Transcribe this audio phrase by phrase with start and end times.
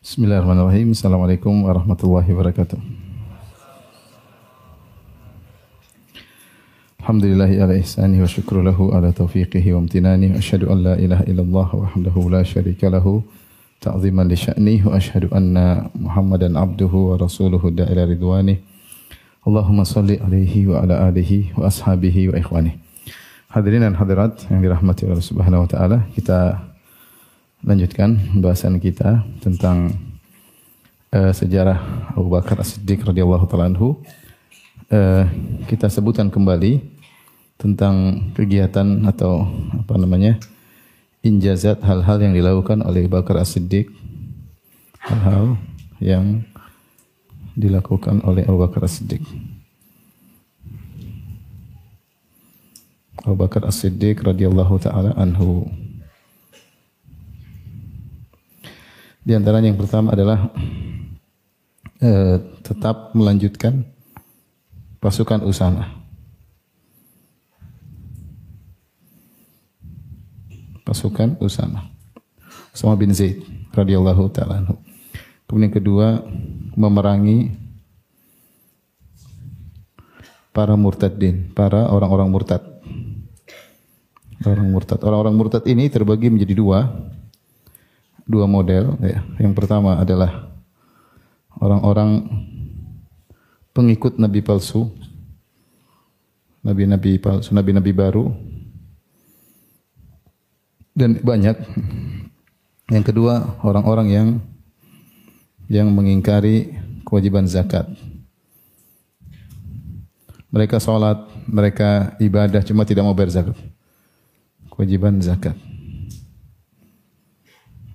[0.00, 0.96] Bismillahirrahmanirrahim.
[0.96, 2.80] Assalamualaikum warahmatullahi wabarakatuh.
[7.04, 10.32] Alhamdulillahi ala ihsani wa syukru lahu ala taufiqihi wa amtinani.
[10.32, 13.20] Asyhadu an la ilaha illallah wahdahu la syarika lahu
[13.84, 18.56] ta'ziman li sya'ni wa asyhadu anna Muhammadan abduhu wa rasuluhu da'ila ridwani.
[19.44, 22.72] Allahumma salli alaihi wa ala alihi wa ashabihi wa ikhwani.
[23.52, 26.69] Hadirin dan hadirat yang dirahmati Allah Subhanahu wa taala, kita
[27.60, 29.92] lanjutkan pembahasan kita tentang
[31.12, 31.78] uh, sejarah
[32.16, 34.00] Abu Bakar As-Siddiq radhiyallahu taala anhu.
[34.90, 35.28] Uh,
[35.70, 36.82] kita sebutkan kembali
[37.60, 39.46] tentang kegiatan atau
[39.76, 40.40] apa namanya?
[41.20, 43.92] injazat hal-hal yang dilakukan oleh Bakar As-Siddiq
[45.04, 45.60] hal-hal
[46.00, 46.48] yang
[47.52, 49.20] dilakukan oleh Abu Bakar As-Siddiq.
[53.20, 55.68] Abu Bakar As-Siddiq radhiyallahu taala anhu.
[59.30, 60.50] Di antaranya yang pertama adalah
[62.02, 63.86] eh, tetap melanjutkan
[64.98, 65.86] pasukan Usama.
[70.82, 71.94] Pasukan Usama.
[72.74, 74.74] Usama bin Zaid radhiyallahu taala anhu.
[75.46, 76.26] Kemudian kedua
[76.74, 77.54] memerangi
[80.50, 82.66] para murtadin, para orang-orang murtad.
[84.42, 84.98] Orang murtad.
[85.06, 86.90] Orang-orang murtad ini terbagi menjadi dua.
[88.30, 88.94] Dua model.
[89.02, 89.26] Ya.
[89.42, 90.54] Yang pertama adalah
[91.58, 92.30] orang-orang
[93.74, 94.86] pengikut nabi palsu.
[96.62, 98.30] Nabi-nabi palsu, nabi-nabi baru.
[100.94, 101.56] Dan banyak.
[102.92, 104.28] Yang kedua, orang-orang yang
[105.70, 107.86] yang mengingkari kewajiban zakat.
[110.50, 113.56] Mereka sholat, mereka ibadah, cuma tidak mau bayar zakat.
[114.66, 115.54] Kewajiban zakat.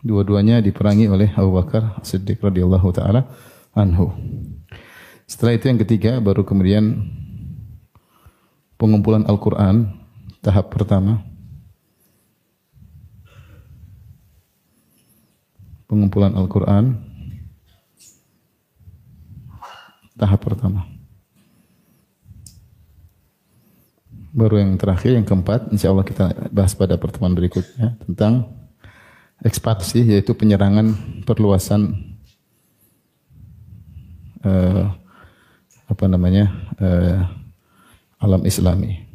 [0.05, 3.25] Dua-duanya diperangi oleh Abu Bakar Siddiq radhiyallahu taala
[3.73, 4.13] anhu.
[5.25, 7.09] Setelah itu yang ketiga baru kemudian
[8.77, 9.97] pengumpulan Al-Qur'an
[10.45, 11.25] tahap pertama.
[15.89, 17.01] Pengumpulan Al-Qur'an
[20.21, 20.85] tahap pertama.
[24.35, 28.64] Baru yang terakhir, yang keempat, insya Allah kita bahas pada pertemuan berikutnya tentang
[29.43, 30.95] ekspansi, yaitu penyerangan
[31.27, 32.15] perluasan
[34.45, 34.93] uh,
[35.85, 37.19] apa namanya uh,
[38.21, 39.05] alam Islami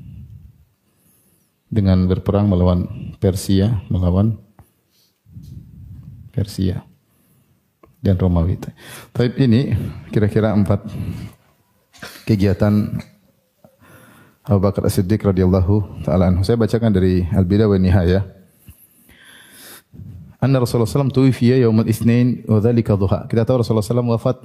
[1.70, 4.34] dengan berperang melawan Persia, melawan
[6.34, 6.82] Persia
[8.02, 8.58] dan Romawi.
[9.12, 9.70] Tapi ini
[10.10, 10.88] kira-kira empat
[12.24, 12.96] kegiatan
[14.40, 16.42] Abu Bakar As-Siddiq radhiyallahu taala anhu.
[16.42, 18.39] Saya bacakan dari Al-Bidah Nihayah.
[20.40, 23.28] Anna Rasulullah SAW tuwifiya yaumul isnin wa dhalika duha.
[23.28, 24.40] Kita tahu Rasulullah SAW wafat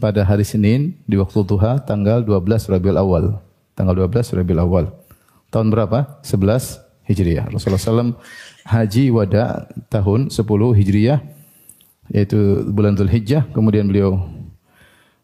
[0.00, 3.36] pada hari Senin di waktu duha tanggal 12 Rabiul Awal.
[3.76, 4.88] Tanggal 12 Rabiul Awal.
[5.52, 6.24] Tahun berapa?
[6.24, 7.52] 11 Hijriah.
[7.52, 8.16] Rasulullah SAW
[8.64, 10.40] haji wada tahun 10
[10.80, 11.20] Hijriah
[12.12, 14.24] yaitu bulan Zulhijjah kemudian beliau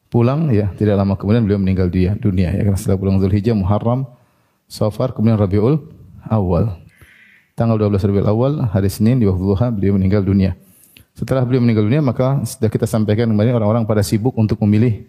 [0.09, 4.09] pulang ya tidak lama kemudian beliau meninggal dia dunia ya karena setelah pulang Zulhijjah Muharram
[4.65, 5.77] Safar kemudian Rabiul
[6.25, 6.80] Awal
[7.61, 10.57] tanggal 12 Rabiul Awal hari Senin di waktu duha beliau meninggal dunia
[11.13, 15.05] setelah beliau meninggal dunia maka sudah kita sampaikan kembali orang-orang pada sibuk untuk memilih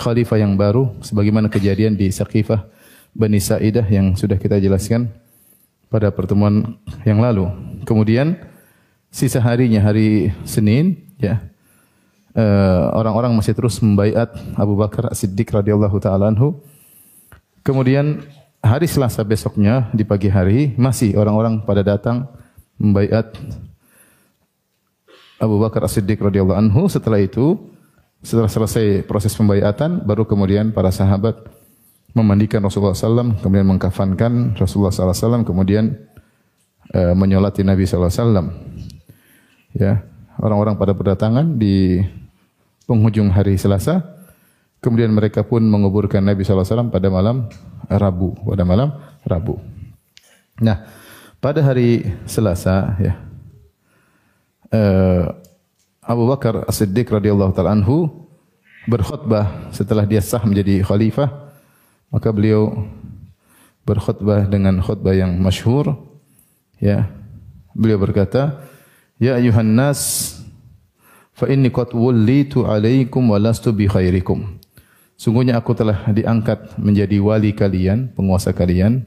[0.00, 2.64] khalifah yang baru sebagaimana kejadian di Saqifah
[3.12, 5.12] Bani Sa'idah yang sudah kita jelaskan
[5.92, 7.52] pada pertemuan yang lalu
[7.84, 8.40] kemudian
[9.12, 11.44] sisa harinya hari Senin ya
[12.32, 16.64] eh, orang-orang uh, masih terus membaiat Abu Bakar As-Siddiq radhiyallahu taala anhu.
[17.62, 18.24] Kemudian
[18.62, 22.30] hari Selasa besoknya di pagi hari masih orang-orang pada datang
[22.78, 23.34] membaiat
[25.42, 26.86] Abu Bakar As-Siddiq radhiyallahu anhu.
[26.86, 27.58] Setelah itu
[28.22, 31.42] setelah selesai proses pembaiatan baru kemudian para sahabat
[32.14, 35.98] memandikan Rasulullah SAW, kemudian mengkafankan Rasulullah SAW, kemudian
[36.94, 38.52] uh, menyolati Nabi SAW
[39.72, 40.04] ya
[40.40, 42.04] orang-orang pada berdatangan di
[42.84, 44.04] penghujung hari Selasa
[44.84, 47.48] kemudian mereka pun menguburkan Nabi SAW pada malam
[47.98, 48.36] Rabu.
[48.44, 48.92] Pada malam
[49.24, 49.58] Rabu.
[50.60, 50.86] Nah
[51.42, 53.18] pada hari Selasa ya
[54.70, 55.24] eh,
[56.02, 58.26] Abu Bakar As-Siddiq radhiyallahu taala anhu
[58.90, 61.30] berkhutbah setelah dia sah menjadi khalifah.
[62.12, 62.90] Maka beliau
[63.86, 65.94] berkhutbah dengan khutbah yang masyhur
[66.82, 67.08] ya.
[67.72, 68.68] Beliau berkata
[69.22, 70.34] Ya ayuhan nas
[71.30, 74.58] fa inni qad wallitu alaikum wa lastu bi khairikum.
[75.16, 79.06] Sungguhnya aku telah diangkat menjadi wali kalian, penguasa kalian.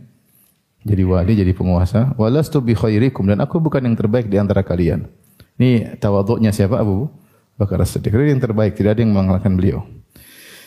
[0.86, 2.14] Jadi wali, jadi penguasa.
[2.16, 5.10] Wa lastu bi khairikum dan aku bukan yang terbaik di antara kalian.
[5.58, 7.10] Ini tawaduknya siapa Abu
[7.58, 8.14] Bakar As-Siddiq.
[8.14, 9.82] Yang terbaik, tidak ada yang mengalahkan beliau.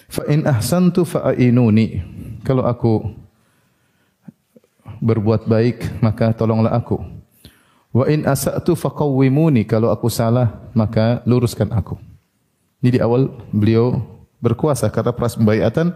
[0.09, 2.03] Fa in ahsantu fa'inuni.
[2.43, 3.13] Kalau aku
[4.99, 6.99] berbuat baik, maka tolonglah aku.
[7.95, 9.65] Wa in asa'tu faqawwimuni.
[9.69, 11.97] Kalau aku salah, maka luruskan aku.
[12.83, 15.95] Ini di awal beliau berkuasa karena pras pembayatan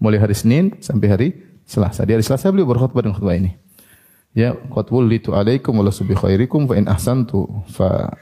[0.00, 1.28] mulai hari Senin sampai hari
[1.68, 2.02] Selasa.
[2.02, 3.54] Di hari Selasa beliau berkhutbah dengan khutbah ini.
[4.32, 8.16] Ya, qad wullitu alaikum wa lasu bi khairikum fa in ahsantu fa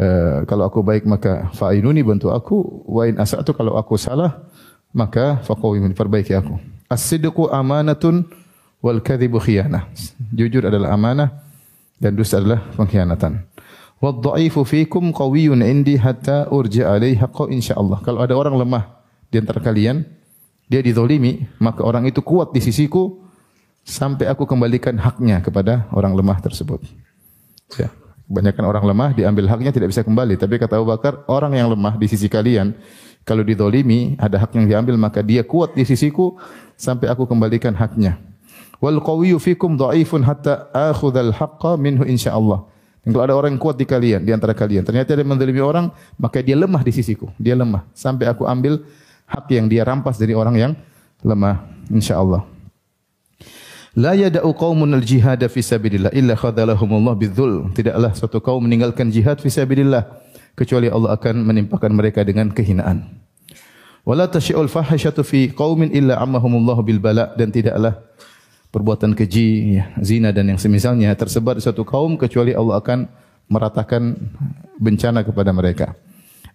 [0.00, 2.56] uh, kalau aku baik maka fa'inuni bantu aku
[2.88, 4.48] wa in asatu kalau aku salah
[4.96, 6.56] maka faqawimuni perbaiki aku.
[6.88, 8.24] As-sidqu amanatun
[8.80, 9.84] wal kadhibu khiyanah.
[10.32, 11.44] Jujur adalah amanah
[12.00, 13.44] dan dusta adalah pengkhianatan.
[13.98, 17.98] Wad dha'ifu fikum qawiyyun indi hatta urja alaihi haqqa insyaallah.
[18.06, 18.84] Kalau ada orang lemah
[19.26, 20.06] di antara kalian,
[20.70, 23.18] dia dizalimi, maka orang itu kuat di sisiku
[23.82, 26.84] sampai aku kembalikan haknya kepada orang lemah tersebut.
[27.74, 27.90] Ya.
[28.28, 30.36] Kebanyakan orang lemah diambil haknya tidak bisa kembali.
[30.36, 32.76] Tapi kata Abu Bakar, orang yang lemah di sisi kalian,
[33.24, 36.36] kalau didolimi, ada hak yang diambil, maka dia kuat di sisiku
[36.76, 38.20] sampai aku kembalikan haknya.
[38.84, 42.68] Wal qawiyyu fikum dha'ifun hatta akhudhal haqqa minhu insyaallah.
[43.08, 45.88] Kalau ada orang yang kuat di kalian, di antara kalian, ternyata dia mendolimi orang,
[46.20, 47.32] maka dia lemah di sisiku.
[47.40, 47.88] Dia lemah.
[47.96, 48.84] Sampai aku ambil
[49.24, 50.72] hak yang dia rampas dari orang yang
[51.24, 51.64] lemah.
[51.88, 52.44] InsyaAllah.
[53.96, 55.60] La yada'u qaumun al-jihad fi
[56.14, 57.72] illa khadalahumullah bidzul.
[57.72, 59.48] Tidaklah suatu kaum meninggalkan jihad fi
[60.54, 63.08] kecuali Allah akan menimpakan mereka dengan kehinaan.
[64.06, 64.28] Wala
[65.24, 66.78] fi qaumin illa ammahumullah
[67.36, 68.07] dan tidaklah
[68.68, 73.08] perbuatan keji, ya, zina dan yang semisalnya tersebar di suatu kaum kecuali Allah akan
[73.48, 74.16] meratakan
[74.76, 75.96] bencana kepada mereka.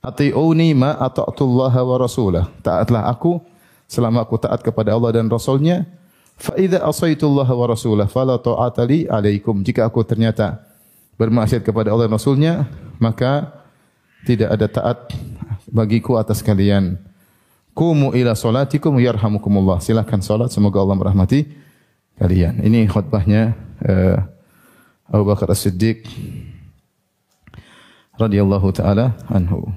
[0.04, 2.46] Ati'uni ma ata'tullaha wa rasulah.
[2.62, 3.42] Taatlah aku
[3.88, 5.88] selama aku taat kepada Allah dan Rasulnya
[6.40, 9.62] Fa idza asaitullah wa rasulah fala ta'ata alaikum.
[9.62, 10.60] Jika aku ternyata
[11.16, 12.54] bermaksiat kepada Allah dan Rasulnya,
[12.98, 13.54] maka
[14.26, 14.98] tidak ada taat
[15.70, 16.98] bagiku atas kalian.
[17.74, 19.82] Kumu ila salatikum yarhamukumullah.
[19.82, 21.63] Silakan salat semoga Allah merahmati
[22.18, 22.62] kalian.
[22.62, 24.18] Ini khutbahnya uh,
[25.10, 26.06] Abu Bakar As-Siddiq
[28.18, 29.70] radhiyallahu taala anhu.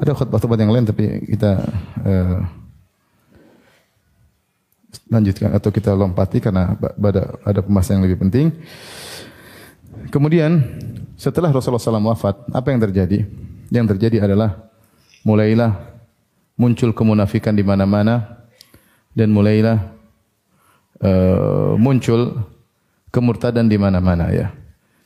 [0.00, 1.60] Ada khutbah-khutbah yang lain tapi kita
[2.08, 2.59] uh,
[5.10, 8.54] lanjutkan atau kita lompati karena ada ada pembahasan yang lebih penting.
[10.08, 10.62] Kemudian
[11.18, 13.26] setelah Rasulullah SAW wafat, apa yang terjadi?
[13.68, 14.70] Yang terjadi adalah
[15.26, 15.76] mulailah
[16.56, 18.46] muncul kemunafikan di mana-mana
[19.12, 19.92] dan mulailah
[21.02, 22.40] uh, muncul
[23.10, 24.54] kemurtadan di mana-mana ya.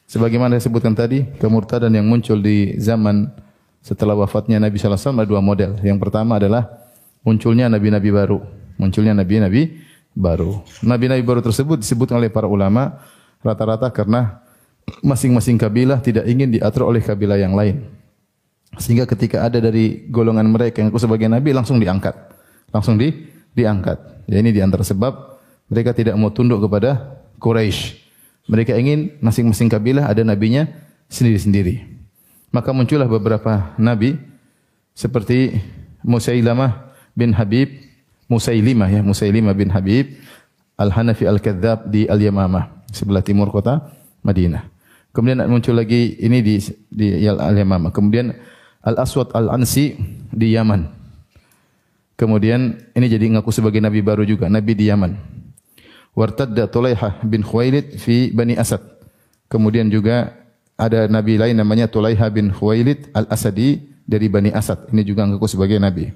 [0.04, 3.32] Sebagaimana disebutkan tadi, kemurtadan yang muncul di zaman
[3.80, 5.80] setelah wafatnya Nabi wasallam ada dua model.
[5.80, 6.68] Yang pertama adalah
[7.24, 8.38] munculnya nabi-nabi baru,
[8.76, 9.80] munculnya nabi-nabi
[10.14, 10.62] baru.
[10.80, 13.02] Nabi-nabi baru tersebut disebut oleh para ulama
[13.42, 14.40] rata-rata karena
[15.02, 17.84] masing-masing kabilah tidak ingin diatur oleh kabilah yang lain.
[18.78, 22.14] Sehingga ketika ada dari golongan mereka yang aku sebagai nabi langsung diangkat.
[22.74, 23.10] Langsung di
[23.54, 24.26] diangkat.
[24.26, 25.38] Ya ini di antara sebab
[25.70, 28.02] mereka tidak mau tunduk kepada Quraisy.
[28.50, 30.68] Mereka ingin masing-masing kabilah ada nabinya
[31.08, 31.86] sendiri-sendiri.
[32.54, 34.14] Maka muncullah beberapa nabi
[34.94, 35.58] seperti
[36.04, 37.83] Musailamah bin Habib,
[38.34, 40.18] Musailimah ya, Musailimah bin Habib,
[40.74, 43.94] Al-Hanafi Al-Kadzab di Al-Yamamah, sebelah timur kota
[44.26, 44.66] Madinah.
[45.14, 46.58] Kemudian muncul lagi ini di
[46.90, 47.94] di Al-Yamamah.
[47.94, 48.34] Kemudian
[48.82, 49.94] Al-Aswad Al-Ansi
[50.34, 50.90] di Yaman.
[52.18, 55.14] Kemudian ini jadi ngaku sebagai nabi baru juga, nabi di Yaman.
[56.14, 58.82] Wartadda Tulaihah bin Khuwailid fi Bani Asad.
[59.50, 60.34] Kemudian juga
[60.74, 64.90] ada nabi lain namanya Tulaiha bin Khuwailid Al-Asadi dari Bani Asad.
[64.90, 66.10] Ini juga ngaku sebagai nabi.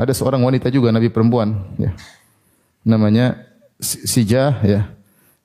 [0.00, 1.92] Ada seorang wanita juga nabi perempuan ya.
[2.88, 3.36] Namanya
[3.84, 4.88] Sijah ya.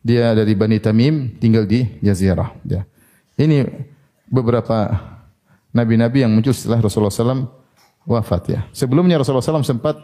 [0.05, 2.87] Dia dari Bani Tamim tinggal di Jazirah ya.
[3.35, 3.67] Ini
[4.31, 4.95] beberapa
[5.75, 7.51] nabi-nabi yang muncul setelah Rasulullah SAW
[8.07, 8.59] wafat ya.
[8.71, 9.99] Sebelumnya Rasulullah SAW sempat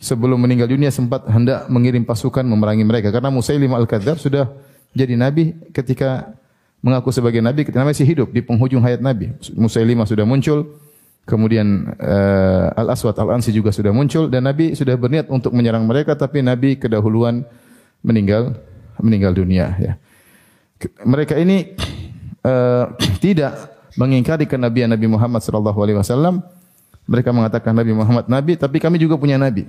[0.00, 4.48] sebelum meninggal dunia sempat hendak mengirim pasukan memerangi mereka karena Musailimah al-Kadzab sudah
[4.96, 6.34] jadi nabi ketika
[6.80, 9.36] mengaku sebagai nabi ketika masih hidup di penghujung hayat Nabi.
[9.54, 10.80] Musailimah sudah muncul,
[11.24, 16.40] kemudian uh, Al-Aswad Al-Ansi juga sudah muncul dan Nabi sudah berniat untuk menyerang mereka tapi
[16.40, 17.44] Nabi kedahuluan
[18.00, 18.56] meninggal
[19.00, 19.92] meninggal dunia ya.
[21.04, 21.76] Mereka ini
[22.44, 23.52] uh, tidak
[24.00, 26.40] mengingkari kenabian Nabi Muhammad sallallahu alaihi wasallam.
[27.10, 29.66] Mereka mengatakan Nabi Muhammad nabi, tapi kami juga punya nabi.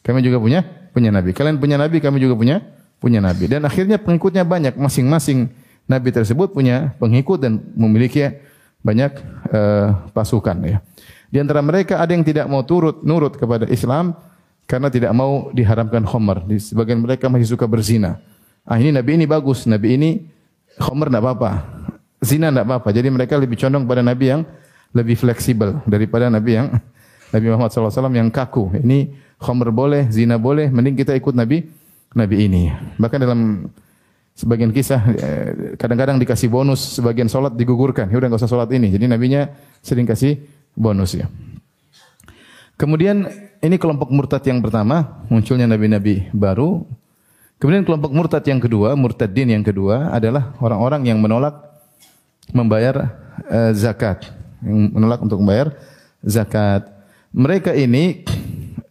[0.00, 1.36] Kami juga punya punya nabi.
[1.36, 2.64] Kalian punya nabi, kami juga punya
[2.96, 3.44] punya nabi.
[3.44, 5.52] Dan akhirnya pengikutnya banyak masing-masing
[5.86, 8.26] Nabi tersebut punya pengikut dan memiliki
[8.86, 9.12] banyak
[9.50, 10.78] uh, pasukan ya.
[11.26, 14.14] Di antara mereka ada yang tidak mau turut nurut kepada Islam
[14.70, 16.46] karena tidak mau diharamkan khamar.
[16.46, 18.22] Di sebagian mereka masih suka berzina.
[18.62, 20.10] Ah ini Nabi ini bagus, Nabi ini
[20.78, 21.50] khamar tidak apa-apa.
[22.22, 22.88] Zina tidak apa-apa.
[22.94, 24.42] Jadi mereka lebih condong pada Nabi yang
[24.94, 26.70] lebih fleksibel daripada Nabi yang
[27.34, 28.70] Nabi Muhammad SAW yang kaku.
[28.78, 29.10] Ini
[29.42, 31.66] khamar boleh, zina boleh, mending kita ikut Nabi
[32.14, 32.70] Nabi ini.
[32.96, 33.68] Bahkan dalam
[34.36, 35.48] sebagian kisah eh,
[35.80, 38.12] kadang-kadang dikasih bonus sebagian sholat digugurkan.
[38.12, 38.92] Ya udah nggak usah sholat ini.
[38.92, 39.48] Jadi nabinya
[39.80, 40.44] sering kasih
[40.76, 41.26] bonus ya.
[42.76, 43.24] Kemudian
[43.64, 46.84] ini kelompok murtad yang pertama, munculnya nabi-nabi baru.
[47.56, 51.56] Kemudian kelompok murtad yang kedua, murtadin yang kedua adalah orang-orang yang menolak
[52.52, 53.16] membayar
[53.48, 54.28] uh, zakat,
[54.60, 55.72] yang menolak untuk membayar
[56.20, 56.84] zakat.
[57.32, 58.28] Mereka ini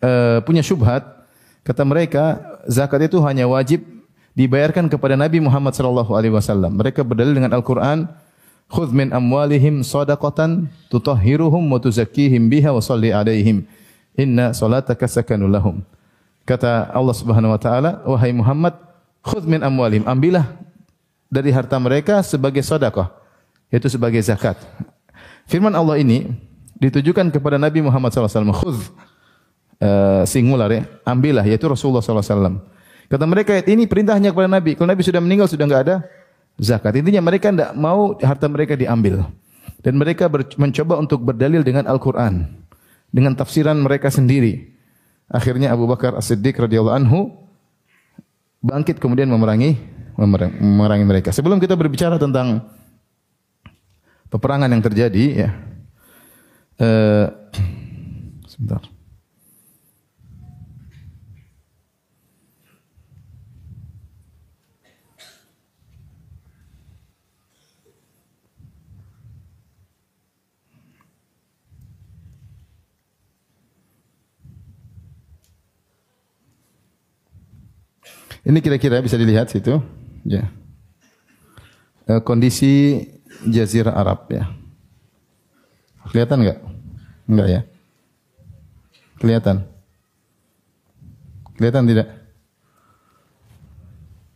[0.01, 1.05] uh, punya syubhat,
[1.61, 3.85] kata mereka zakat itu hanya wajib
[4.35, 6.75] dibayarkan kepada Nabi Muhammad sallallahu alaihi wasallam.
[6.75, 8.11] Mereka berdalil dengan Al-Qur'an
[8.65, 13.69] Khudh min amwalihim sadaqatan tutahhiruhum wa tuzakkihim biha wa salli alaihim.
[14.17, 15.85] Inna salataka sakanul lahum.
[16.49, 18.73] Kata Allah Subhanahu wa taala, wahai Muhammad,
[19.21, 20.57] khudh min amwalihim, ambillah
[21.29, 23.13] dari harta mereka sebagai sedekah,
[23.69, 24.57] yaitu sebagai zakat.
[25.45, 26.33] Firman Allah ini
[26.81, 28.49] ditujukan kepada Nabi Muhammad SAW.
[28.49, 28.81] Khudh
[29.77, 32.65] uh, singular ya, ambillah yaitu Rasulullah SAW.
[33.05, 34.73] Kata mereka ini perintahnya kepada Nabi.
[34.73, 35.95] Kalau Nabi sudah meninggal sudah enggak ada
[36.57, 36.97] zakat.
[36.97, 39.29] Intinya mereka tidak mau harta mereka diambil.
[39.85, 40.25] Dan mereka
[40.57, 42.49] mencoba untuk berdalil dengan Al-Quran.
[43.13, 44.73] Dengan tafsiran mereka sendiri.
[45.29, 47.33] Akhirnya Abu Bakar As-Siddiq radhiyallahu anhu
[48.65, 49.77] bangkit kemudian memerangi
[50.17, 51.29] memerangi mereka.
[51.29, 52.65] Sebelum kita berbicara tentang
[54.33, 55.49] peperangan yang terjadi ya.
[56.75, 57.27] Uh,
[58.49, 58.94] sebentar.
[78.45, 79.81] Ini kira-kira bisa dilihat situ,
[80.21, 80.45] ya.
[82.05, 83.01] E, kondisi
[83.49, 84.53] Jazirah Arab ya.
[86.13, 86.59] Kelihatan enggak?
[87.25, 87.61] Enggak ya?
[89.17, 89.65] Kelihatan?
[91.57, 92.07] Kelihatan tidak?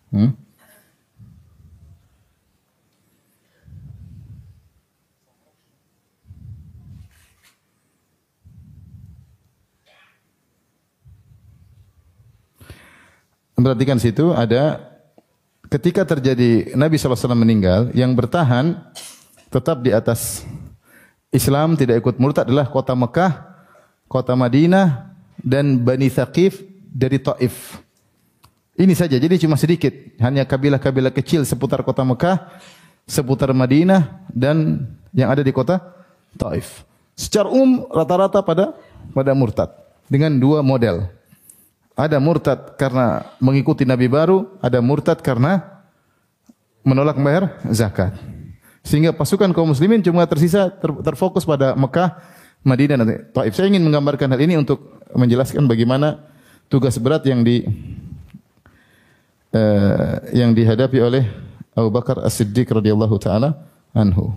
[0.09, 0.33] Hmm?
[13.59, 14.79] Perhatikan situ ada
[15.67, 18.79] ketika terjadi Nabi SAW meninggal, yang bertahan
[19.51, 20.47] tetap di atas
[21.29, 23.31] Islam tidak ikut murtad adalah kota Mekah,
[24.07, 25.11] kota Madinah
[25.43, 27.83] dan Bani Thaqif dari Taif.
[28.79, 29.91] Ini saja, jadi cuma sedikit,
[30.23, 32.47] hanya kabilah-kabilah kecil seputar kota Mekah,
[33.03, 35.83] seputar Madinah dan yang ada di kota
[36.39, 36.87] Taif.
[37.11, 38.71] Secara umum rata-rata pada
[39.11, 39.69] pada murtad
[40.07, 41.18] dengan dua model.
[41.99, 45.83] Ada murtad karena mengikuti nabi baru, ada murtad karena
[46.87, 48.15] menolak membayar zakat.
[48.87, 52.15] Sehingga pasukan kaum muslimin cuma tersisa ter, terfokus pada Mekah,
[52.63, 53.51] Madinah dan Taif.
[53.51, 56.23] Saya ingin menggambarkan hal ini untuk menjelaskan bagaimana
[56.71, 57.67] tugas berat yang di
[59.51, 61.23] uh, yang dihadapi oleh
[61.75, 63.59] Abu Bakar As-Siddiq radhiyallahu taala
[63.91, 64.31] anhu.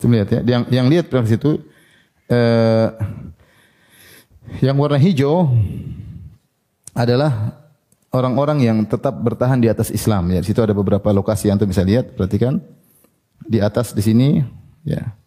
[0.00, 0.40] Itu lihat ya.
[0.40, 1.60] Yang yang lihat di situ
[2.32, 2.88] eh,
[4.64, 5.52] yang warna hijau
[6.96, 7.60] adalah
[8.08, 10.40] orang-orang yang tetap bertahan di atas Islam ya.
[10.40, 12.64] Di situ ada beberapa lokasi yang antum bisa lihat, perhatikan.
[13.44, 14.40] Di atas di sini
[14.88, 15.19] ya.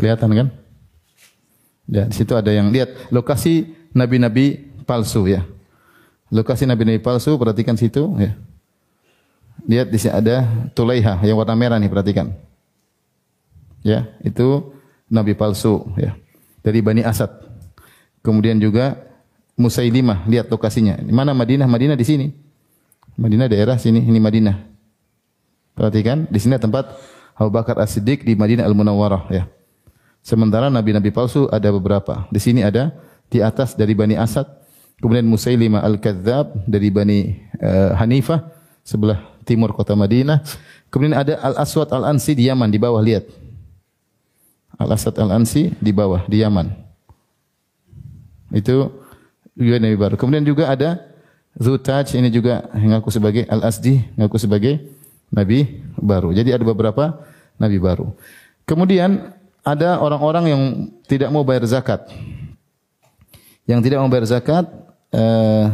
[0.00, 0.48] Kelihatan kan?
[1.84, 5.44] Ya, di situ ada yang lihat lokasi nabi-nabi palsu ya.
[6.32, 8.32] Lokasi nabi-nabi palsu perhatikan situ ya.
[9.68, 12.32] Lihat di sini ada Tulaiha yang warna merah nih perhatikan.
[13.84, 14.72] Ya, itu
[15.12, 16.16] nabi palsu ya.
[16.64, 17.28] Dari Bani Asad.
[18.24, 18.96] Kemudian juga
[19.60, 20.96] Musailimah, lihat lokasinya.
[20.96, 21.68] Di mana Madinah?
[21.68, 22.26] Madinah di sini.
[23.20, 24.56] Madinah daerah sini, ini Madinah.
[25.76, 26.96] Perhatikan, di sini tempat
[27.36, 29.44] Abu Bakar As-Siddiq di Madinah Al-Munawwarah ya.
[30.20, 32.28] Sementara nabi-nabi palsu ada beberapa.
[32.28, 32.92] Di sini ada
[33.32, 34.44] di atas dari Bani Asad,
[35.00, 38.52] kemudian Musailimah Al-Kadzab dari Bani uh, Hanifah
[38.84, 40.44] sebelah timur kota Madinah.
[40.92, 43.24] Kemudian ada Al-Aswad Al-Ansi di Yaman di bawah lihat.
[44.76, 46.66] Al-Aswad Al-Ansi di bawah di Yaman.
[48.50, 48.90] Itu
[49.54, 50.14] juga nabi baru.
[50.18, 51.10] Kemudian juga ada
[51.58, 54.86] Zutaj ini juga mengaku sebagai Al-Asdi, mengaku sebagai
[55.34, 56.30] nabi baru.
[56.30, 57.26] Jadi ada beberapa
[57.58, 58.14] nabi baru.
[58.62, 60.62] Kemudian ada orang-orang yang
[61.04, 62.08] tidak mau bayar zakat.
[63.68, 64.66] Yang tidak mau bayar zakat
[65.14, 65.66] uh,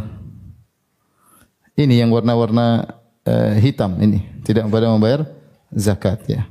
[1.77, 5.25] ini yang warna-warna uh, hitam ini tidak pada membayar
[5.73, 6.45] zakat ya.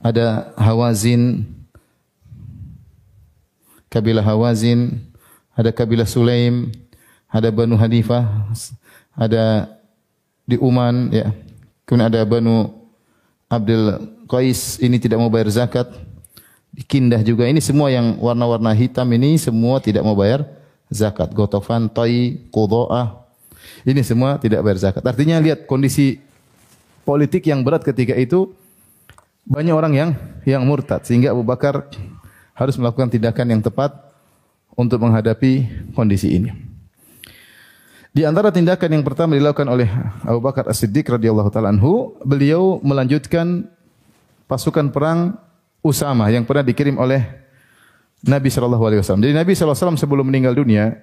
[0.00, 1.44] Ada Hawazin
[3.90, 5.02] kabilah Hawazin,
[5.52, 6.70] ada kabilah Sulaim,
[7.26, 8.24] ada Banu Hanifah,
[9.18, 9.66] ada
[10.46, 11.34] di Uman ya.
[11.84, 12.70] Kemudian ada Banu
[13.50, 15.90] Abdul Qais ini tidak mau bayar zakat.
[16.88, 20.48] Kindah juga ini semua yang warna-warna hitam ini semua tidak mau bayar
[20.88, 21.30] zakat.
[21.36, 23.20] Gotofan, Toy, Qudoah.
[23.84, 25.04] Ini semua tidak bayar zakat.
[25.04, 26.18] Artinya lihat kondisi
[27.04, 28.52] politik yang berat ketika itu
[29.44, 30.10] banyak orang yang
[30.44, 31.88] yang murtad sehingga Abu Bakar
[32.54, 33.96] harus melakukan tindakan yang tepat
[34.76, 36.50] untuk menghadapi kondisi ini.
[38.10, 39.86] Di antara tindakan yang pertama dilakukan oleh
[40.26, 43.70] Abu Bakar As-Siddiq radhiyallahu taala anhu, beliau melanjutkan
[44.50, 45.38] pasukan perang
[45.80, 47.24] Usama yang pernah dikirim oleh
[48.20, 49.24] Nabi sallallahu alaihi wasallam.
[49.24, 51.00] Jadi Nabi sallallahu alaihi wasallam sebelum meninggal dunia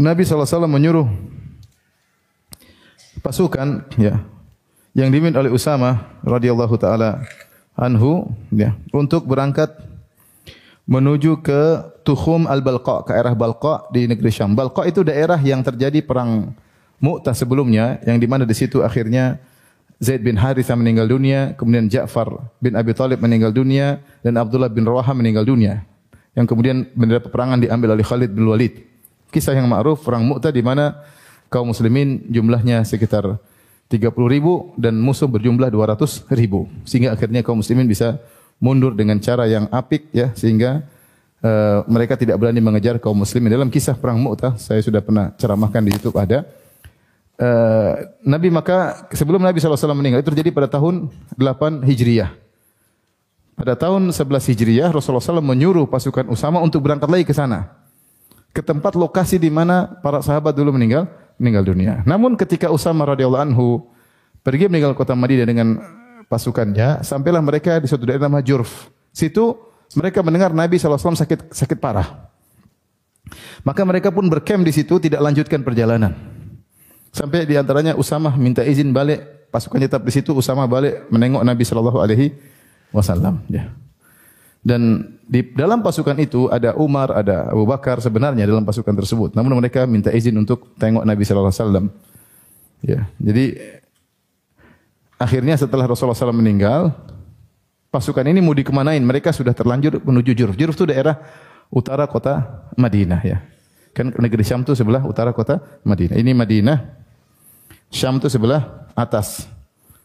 [0.00, 1.06] Nabi sallallahu alaihi wasallam menyuruh
[3.20, 3.68] pasukan
[4.00, 4.24] ya
[4.96, 7.22] yang dipimpin oleh Usama radhiyallahu taala
[7.76, 9.70] anhu ya untuk berangkat
[10.84, 14.52] menuju ke Tuhum al-Balqa ke arah Balqa di negeri Syam.
[14.52, 16.52] Balqa itu daerah yang terjadi perang
[17.00, 19.40] Mu'tah sebelumnya yang di mana di situ akhirnya
[20.02, 24.82] Zaid bin Harithah meninggal dunia, kemudian Ja'far bin Abi Thalib meninggal dunia dan Abdullah bin
[24.82, 25.86] Rawaha meninggal dunia.
[26.34, 28.82] Yang kemudian bendera peperangan diambil oleh Khalid bin Walid.
[29.30, 30.98] Kisah yang ma'ruf perang Mu'tah di mana
[31.46, 33.38] kaum muslimin jumlahnya sekitar
[33.86, 36.66] 30 ribu dan musuh berjumlah 200 ribu.
[36.82, 38.18] Sehingga akhirnya kaum muslimin bisa
[38.58, 40.82] mundur dengan cara yang apik ya sehingga
[41.42, 43.54] uh, mereka tidak berani mengejar kaum muslimin.
[43.54, 46.42] Dalam kisah perang Mu'tah saya sudah pernah ceramahkan di YouTube ada
[47.40, 47.92] uh,
[48.22, 52.30] Nabi maka sebelum Nabi SAW meninggal itu terjadi pada tahun 8 Hijriyah.
[53.54, 57.70] Pada tahun 11 Hijriyah Rasulullah SAW menyuruh pasukan Usama untuk berangkat lagi ke sana.
[58.50, 61.06] Ke tempat lokasi di mana para sahabat dulu meninggal
[61.38, 62.02] meninggal dunia.
[62.06, 63.86] Namun ketika Usama radhiyallahu anhu
[64.42, 65.68] pergi meninggal kota Madinah dengan
[66.26, 68.90] pasukannya, sampailah mereka di suatu daerah namanya Jurf.
[69.14, 69.54] Situ
[69.94, 72.30] mereka mendengar Nabi SAW sakit sakit parah.
[73.62, 76.33] Maka mereka pun berkem di situ tidak lanjutkan perjalanan.
[77.14, 81.62] Sampai di antaranya Usama minta izin balik, pasukannya tetap di situ, Usama balik menengok Nabi
[81.62, 82.34] sallallahu alaihi
[82.90, 83.70] wasallam, ya.
[84.64, 89.36] Dan di dalam pasukan itu ada Umar, ada Abu Bakar sebenarnya dalam pasukan tersebut.
[89.36, 91.86] Namun mereka minta izin untuk tengok Nabi sallallahu alaihi wasallam.
[92.80, 93.00] Ya.
[93.20, 93.44] Jadi
[95.20, 96.96] akhirnya setelah Rasulullah SAW meninggal,
[97.92, 99.04] pasukan ini mau dikemanain?
[99.04, 100.56] Mereka sudah terlanjur menuju Juruf.
[100.56, 101.20] Juruf itu daerah
[101.68, 103.38] utara kota Madinah ya.
[103.92, 106.16] Kan negeri Syam itu sebelah utara kota Madinah.
[106.18, 107.03] Ini Madinah,
[107.94, 109.46] Syam itu sebelah atas,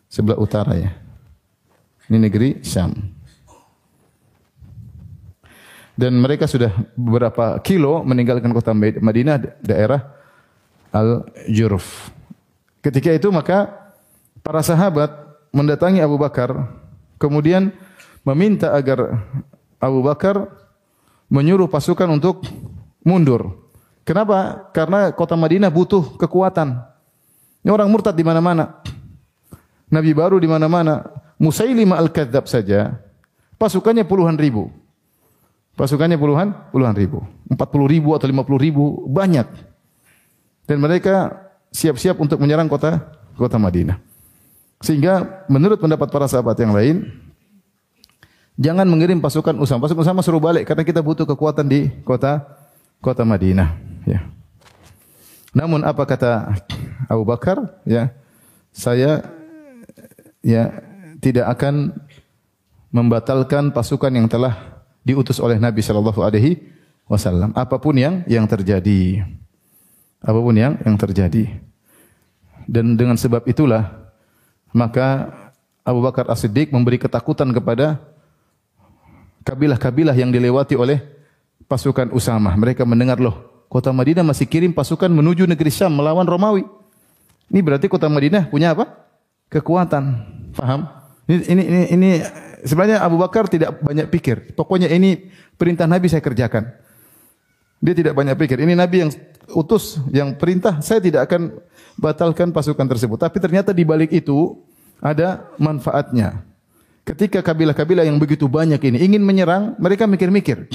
[0.06, 0.93] sebelah utara ya.
[2.06, 2.93] Ini negeri Syam.
[5.97, 10.06] Dan mereka sudah beberapa kilo meninggalkan kota Madinah daerah
[10.93, 12.13] Al-Jurf.
[12.80, 13.67] Ketika itu maka
[14.45, 15.10] para sahabat
[15.49, 16.69] mendatangi Abu Bakar
[17.17, 17.73] kemudian
[18.21, 19.17] meminta agar
[19.82, 20.45] Abu Bakar
[21.25, 22.45] menyuruh pasukan untuk
[23.02, 23.65] mundur.
[24.06, 24.69] Kenapa?
[24.78, 26.88] Karena kota Madinah butuh kekuatan.
[27.63, 28.80] Ini orang murtad di mana-mana.
[29.89, 31.04] Nabi baru di mana-mana.
[31.39, 33.00] Musailimah al-Kadzab saja
[33.56, 34.72] pasukannya puluhan ribu.
[35.80, 37.24] Pasukannya puluhan puluhan ribu.
[37.48, 37.56] 40
[37.88, 39.48] ribu atau 50 ribu banyak.
[40.67, 43.98] Dan mereka siap-siap untuk menyerang kota kota Madinah.
[44.84, 47.08] Sehingga menurut pendapat para sahabat yang lain,
[48.60, 49.88] jangan mengirim pasukan Usama.
[49.88, 52.43] Pasukan Usama suruh balik karena kita butuh kekuatan di kota
[53.00, 53.76] kota Madinah.
[54.04, 54.28] Ya.
[55.56, 56.60] Namun apa kata
[57.10, 57.82] Abu Bakar?
[57.89, 58.13] Ya,
[58.69, 59.26] saya
[60.45, 60.69] ya
[61.17, 61.98] tidak akan
[62.93, 66.62] membatalkan pasukan yang telah diutus oleh Nabi Shallallahu Alaihi
[67.10, 67.52] Wasallam.
[67.58, 69.26] Apa pun yang yang terjadi,
[70.22, 71.50] apa pun yang yang terjadi.
[72.69, 74.13] Dan dengan sebab itulah
[74.69, 75.34] maka
[75.82, 77.98] Abu Bakar As-Siddiq memberi ketakutan kepada
[79.41, 81.02] kabilah-kabilah yang dilewati oleh
[81.65, 82.54] pasukan Usamah.
[82.54, 86.79] Mereka mendengar loh, kota Madinah masih kirim pasukan menuju negeri Syam melawan Romawi.
[87.49, 89.09] Ini berarti kota Madinah punya apa?
[89.49, 90.03] Kekuatan.
[90.53, 90.85] Faham?
[91.29, 92.09] Ini ini ini, ini
[92.65, 94.53] sebenarnya Abu Bakar tidak banyak pikir.
[94.53, 96.69] Pokoknya ini perintah Nabi saya kerjakan.
[97.79, 98.59] Dia tidak banyak pikir.
[98.59, 99.12] Ini Nabi yang
[99.55, 101.57] utus, yang perintah, saya tidak akan
[101.95, 103.17] batalkan pasukan tersebut.
[103.17, 104.59] Tapi ternyata di balik itu
[104.99, 106.43] ada manfaatnya.
[107.07, 110.69] Ketika kabilah-kabilah yang begitu banyak ini ingin menyerang, mereka mikir-mikir.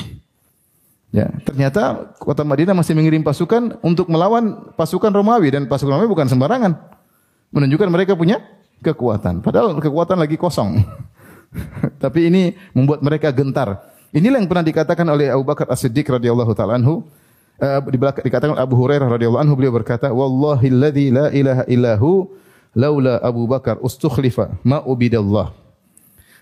[1.15, 6.27] Ya, ternyata kota Madinah masih mengirim pasukan untuk melawan pasukan Romawi dan pasukan Romawi bukan
[6.27, 6.75] sembarangan.
[7.55, 8.43] Menunjukkan mereka punya
[8.83, 9.39] kekuatan.
[9.39, 10.83] Padahal kekuatan lagi kosong.
[12.03, 13.95] Tapi ini membuat mereka gentar.
[14.11, 17.07] Inilah yang pernah dikatakan oleh Abu Bakar As-Siddiq radhiyallahu taala anhu.
[17.63, 17.79] Uh,
[18.19, 22.27] dikatakan Abu Hurairah radhiyallahu anhu beliau berkata, "Wallahi alladzi la ilaha illahu
[22.75, 25.64] laula Abu Bakar ustukhlifa ma ubidallah."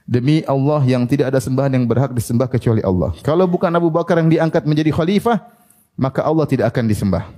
[0.03, 3.15] Demi Allah yang tidak ada sembahan yang berhak disembah kecuali Allah.
[3.23, 5.39] Kalau bukan Abu Bakar yang diangkat menjadi khalifah,
[5.95, 7.31] maka Allah tidak akan disembah.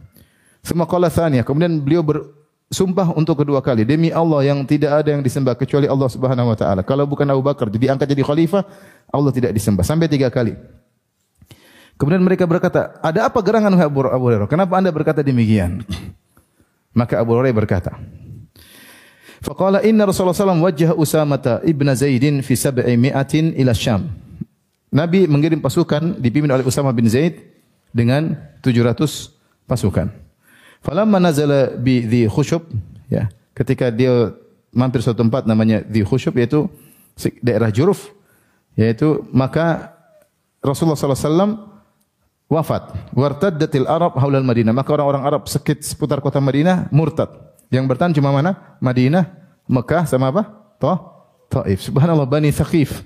[0.64, 1.44] Semua qala tsaniyah.
[1.44, 3.84] Kemudian beliau bersumpah untuk kedua kali.
[3.84, 6.80] Demi Allah yang tidak ada yang disembah kecuali Allah Subhanahu wa taala.
[6.80, 8.64] Kalau bukan Abu Bakar diangkat jadi khalifah,
[9.12, 9.84] Allah tidak disembah.
[9.84, 10.56] Sampai tiga kali.
[11.94, 14.50] Kemudian mereka berkata, ada apa gerangan Abu Hurairah?
[14.50, 15.86] Kenapa anda berkata demikian?
[16.90, 17.94] Maka Abu Hurairah berkata,
[19.44, 24.08] Faqala inna Rasulullah SAW wajah Usamata ibn Zaidin fi sab'i mi'atin ila Syam.
[24.88, 27.44] Nabi mengirim pasukan dipimpin oleh Usama bin Zaid
[27.92, 28.32] dengan
[28.64, 30.08] 700 pasukan.
[30.80, 32.64] Falamma nazala bi dhi khusyub
[33.12, 34.32] ya, ketika dia
[34.72, 36.64] mampir suatu tempat namanya dhi khusyub yaitu
[37.44, 38.16] daerah Juruf
[38.80, 39.92] yaitu maka
[40.64, 41.68] Rasulullah SAW
[42.48, 42.96] wafat.
[43.12, 44.72] Wartaddatil Arab haulal Madinah.
[44.72, 47.53] Maka orang-orang Arab sekit seputar kota Madinah murtad.
[47.72, 48.76] Yang bertahan cuma mana?
[48.80, 49.28] Madinah,
[49.68, 50.42] Mekah sama apa?
[50.76, 50.98] Toh,
[51.48, 51.84] Taif.
[51.84, 53.04] Subhanallah Bani Thaqif.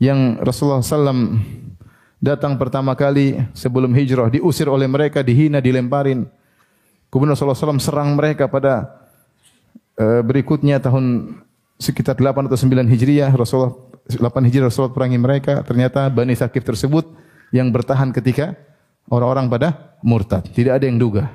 [0.00, 1.36] Yang Rasulullah SAW
[2.20, 6.24] datang pertama kali sebelum hijrah, diusir oleh mereka, dihina, dilemparin.
[7.12, 8.86] Kemudian Rasulullah SAW serang mereka pada
[9.98, 11.36] uh, berikutnya tahun
[11.80, 13.72] sekitar 8 atau 9 Hijriah, Rasulullah
[14.06, 15.64] 8 Hijriah Rasulullah perangi mereka.
[15.64, 17.08] Ternyata Bani Thaqif tersebut
[17.50, 18.54] yang bertahan ketika
[19.10, 20.44] orang-orang pada murtad.
[20.52, 21.28] Tidak ada yang duga.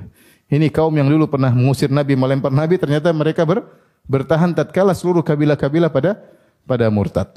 [0.46, 3.66] Ini kaum yang dulu pernah mengusir Nabi, melempar Nabi, ternyata mereka ber,
[4.06, 6.22] bertahan tatkala seluruh kabilah-kabilah pada
[6.62, 7.34] pada murtad.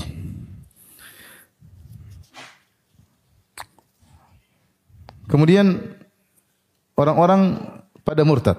[5.30, 5.78] Kemudian
[6.98, 7.62] orang-orang
[8.02, 8.58] pada murtad.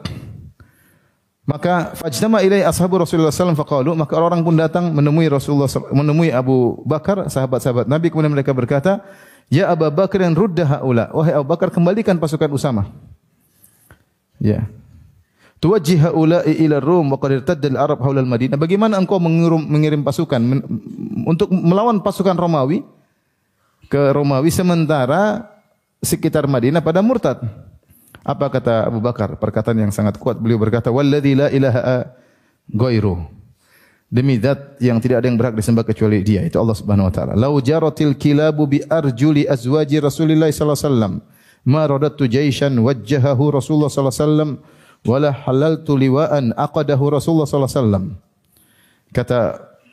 [1.51, 6.79] Maka fajtama ilai ashabu Rasulullah SAW faqalu maka orang-orang pun datang menemui Rasulullah menemui Abu
[6.87, 9.03] Bakar sahabat-sahabat Nabi kemudian mereka berkata
[9.51, 12.95] ya Abu Bakar yang rudda haula wahai Abu Bakar kembalikan pasukan Usama
[14.41, 14.67] Ya.
[15.61, 18.57] Tuwajjih haula'i ila Rum wa qad irtadda al-Arab haula al-Madinah.
[18.57, 20.65] Bagaimana engkau mengirim, mengirim pasukan men,
[21.29, 22.81] untuk melawan pasukan Romawi
[23.93, 25.45] ke Romawi sementara
[26.01, 27.45] sekitar Madinah pada murtad?
[28.25, 29.37] Apa kata Abu Bakar?
[29.37, 30.41] Perkataan yang sangat kuat.
[30.41, 32.09] Beliau berkata, "Walladzi la ilaha
[32.73, 33.21] ghairu."
[34.11, 37.33] Demi zat yang tidak ada yang berhak disembah kecuali Dia, itu Allah Subhanahu wa taala.
[37.39, 41.15] Lau jaratil kilabu bi arjuli azwaji Rasulillah sallallahu alaihi wasallam
[41.65, 44.51] ma radadtu jaishan wajjahahu Rasulullah sallallahu alaihi wasallam
[45.05, 48.05] wala halaltu liwa'an aqadahu Rasulullah sallallahu alaihi wasallam.
[49.11, 49.39] Kata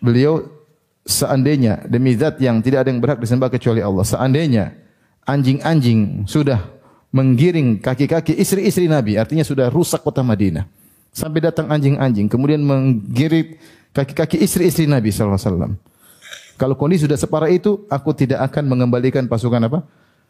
[0.03, 0.45] beliau
[1.07, 4.75] seandainya demi zat yang tidak ada yang berhak disembah kecuali Allah, seandainya
[5.25, 6.61] anjing-anjing sudah
[7.15, 10.67] menggiring kaki-kaki istri-istri Nabi, artinya sudah rusak kota Madinah.
[11.15, 13.57] Sampai datang anjing-anjing, kemudian menggiring
[13.95, 15.71] kaki-kaki istri-istri Nabi sallallahu alaihi wasallam.
[16.57, 19.79] Kalau kondisi sudah separah itu, aku tidak akan mengembalikan pasukan apa?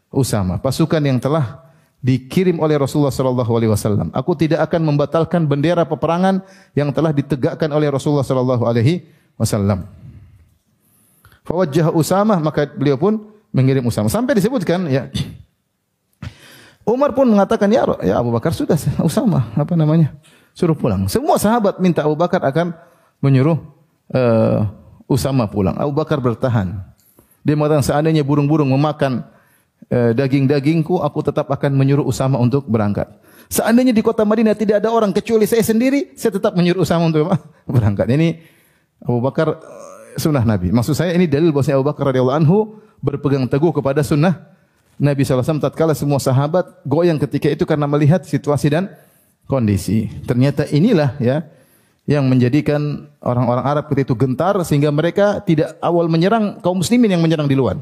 [0.08, 1.68] Usama, pasukan yang telah
[2.00, 4.08] dikirim oleh Rasulullah sallallahu alaihi wasallam.
[4.16, 6.46] Aku tidak akan membatalkan bendera peperangan
[6.78, 9.04] yang telah ditegakkan oleh Rasulullah sallallahu alaihi
[9.36, 9.84] wasallam.
[11.44, 13.20] Fawajjah Usama maka beliau pun
[13.52, 14.08] mengirim Usama.
[14.08, 15.12] Sampai disebutkan ya
[16.88, 20.16] Umar pun mengatakan ya, ya Abu Bakar sudah Usama apa namanya?
[20.56, 21.12] Suruh pulang.
[21.12, 22.72] Semua sahabat minta Abu Bakar akan
[23.20, 23.60] menyuruh
[24.16, 24.72] uh,
[25.12, 25.76] Usama pulang.
[25.76, 26.80] Abu Bakar bertahan.
[27.44, 29.28] Dia mengatakan seandainya burung-burung memakan
[29.88, 33.08] daging-dagingku, aku tetap akan menyuruh Usama untuk berangkat.
[33.48, 37.32] Seandainya di kota Madinah tidak ada orang kecuali saya sendiri, saya tetap menyuruh Usama untuk
[37.76, 38.12] berangkat.
[38.12, 38.36] Ini
[39.04, 40.76] Abu Bakar eh, sunnah Nabi.
[40.76, 42.58] Maksud saya ini dalil bahwasanya Abu Bakar radhiyallahu anhu
[43.00, 44.58] berpegang teguh kepada sunnah
[44.98, 48.90] Nabi SAW tatkala semua sahabat goyang ketika itu karena melihat situasi dan
[49.46, 50.10] kondisi.
[50.26, 51.46] Ternyata inilah ya
[52.10, 57.22] yang menjadikan orang-orang Arab ketika itu gentar sehingga mereka tidak awal menyerang kaum muslimin yang
[57.22, 57.78] menyerang di luar.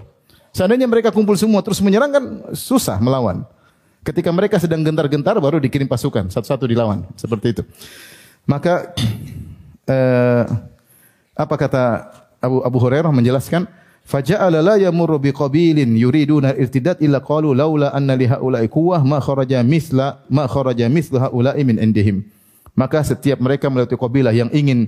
[0.56, 2.24] Seandainya mereka kumpul semua terus menyerang kan
[2.56, 3.44] susah melawan.
[4.08, 7.64] Ketika mereka sedang gentar-gentar baru dikirim pasukan satu-satu dilawan seperti itu.
[8.48, 8.96] Maka
[9.92, 10.44] eh,
[11.36, 11.84] apa kata
[12.40, 13.68] Abu Abu Hurairah menjelaskan
[14.08, 19.60] faja'ala la yamurru biqabilin yuriduna irtidad illa qalu laula anna li haula'i quwwah ma kharaja
[19.60, 22.24] misla ma kharaja misla haula'i min indihim.
[22.80, 24.88] Maka setiap mereka melewati kabilah yang ingin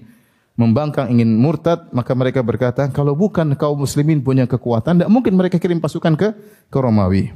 [0.57, 5.61] membangkang ingin murtad, maka mereka berkata, kalau bukan kaum muslimin punya kekuatan, tidak mungkin mereka
[5.61, 6.33] kirim pasukan ke
[6.67, 7.29] ke Romawi.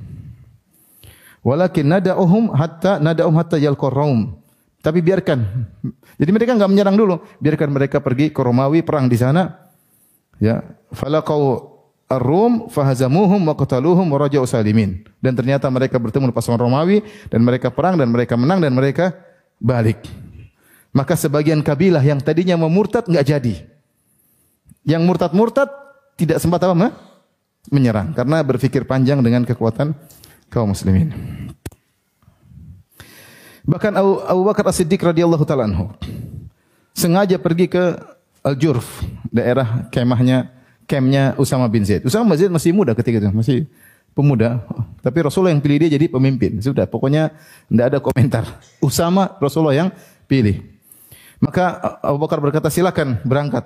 [1.45, 4.41] Walakin nada'uhum hatta nada'um hatta yalqar Raum.
[4.81, 5.37] Tapi biarkan.
[6.17, 9.69] Jadi mereka enggak menyerang dulu, biarkan mereka pergi ke Romawi perang di sana.
[10.41, 11.69] Ya, falaqau
[12.09, 15.05] Ar-Rum fahazamuhum wa qataluhum wa raja'u salimin.
[15.21, 19.13] Dan ternyata mereka bertemu pasukan Romawi dan mereka perang dan mereka menang dan mereka
[19.61, 20.01] balik.
[20.91, 23.55] Maka sebagian kabilah yang tadinya memurtad enggak jadi.
[24.83, 25.69] Yang murtad-murtad
[26.19, 27.11] tidak sempat apa?
[27.69, 29.93] menyerang karena berpikir panjang dengan kekuatan
[30.49, 31.13] kaum muslimin.
[33.61, 35.93] Bahkan Abu, Abu Bakar As-Siddiq radhiyallahu taala anhu
[36.97, 38.01] sengaja pergi ke
[38.41, 40.49] Al-Jurf, daerah kemahnya
[40.89, 42.01] kemnya Usama bin Zaid.
[42.01, 43.57] Usama bin Zaid masih muda ketika itu, masih
[44.17, 44.65] pemuda.
[45.05, 46.57] Tapi Rasulullah yang pilih dia jadi pemimpin.
[46.57, 47.29] Sudah, pokoknya
[47.69, 48.43] tidak ada komentar.
[48.81, 49.89] Usama Rasulullah yang
[50.25, 50.65] pilih.
[51.41, 53.65] Maka Abu Bakar berkata, silakan berangkat.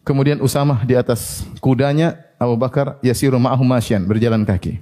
[0.00, 3.68] Kemudian Usama di atas kudanya, Abu Bakar yasiru ma'ahu
[4.08, 4.80] berjalan kaki.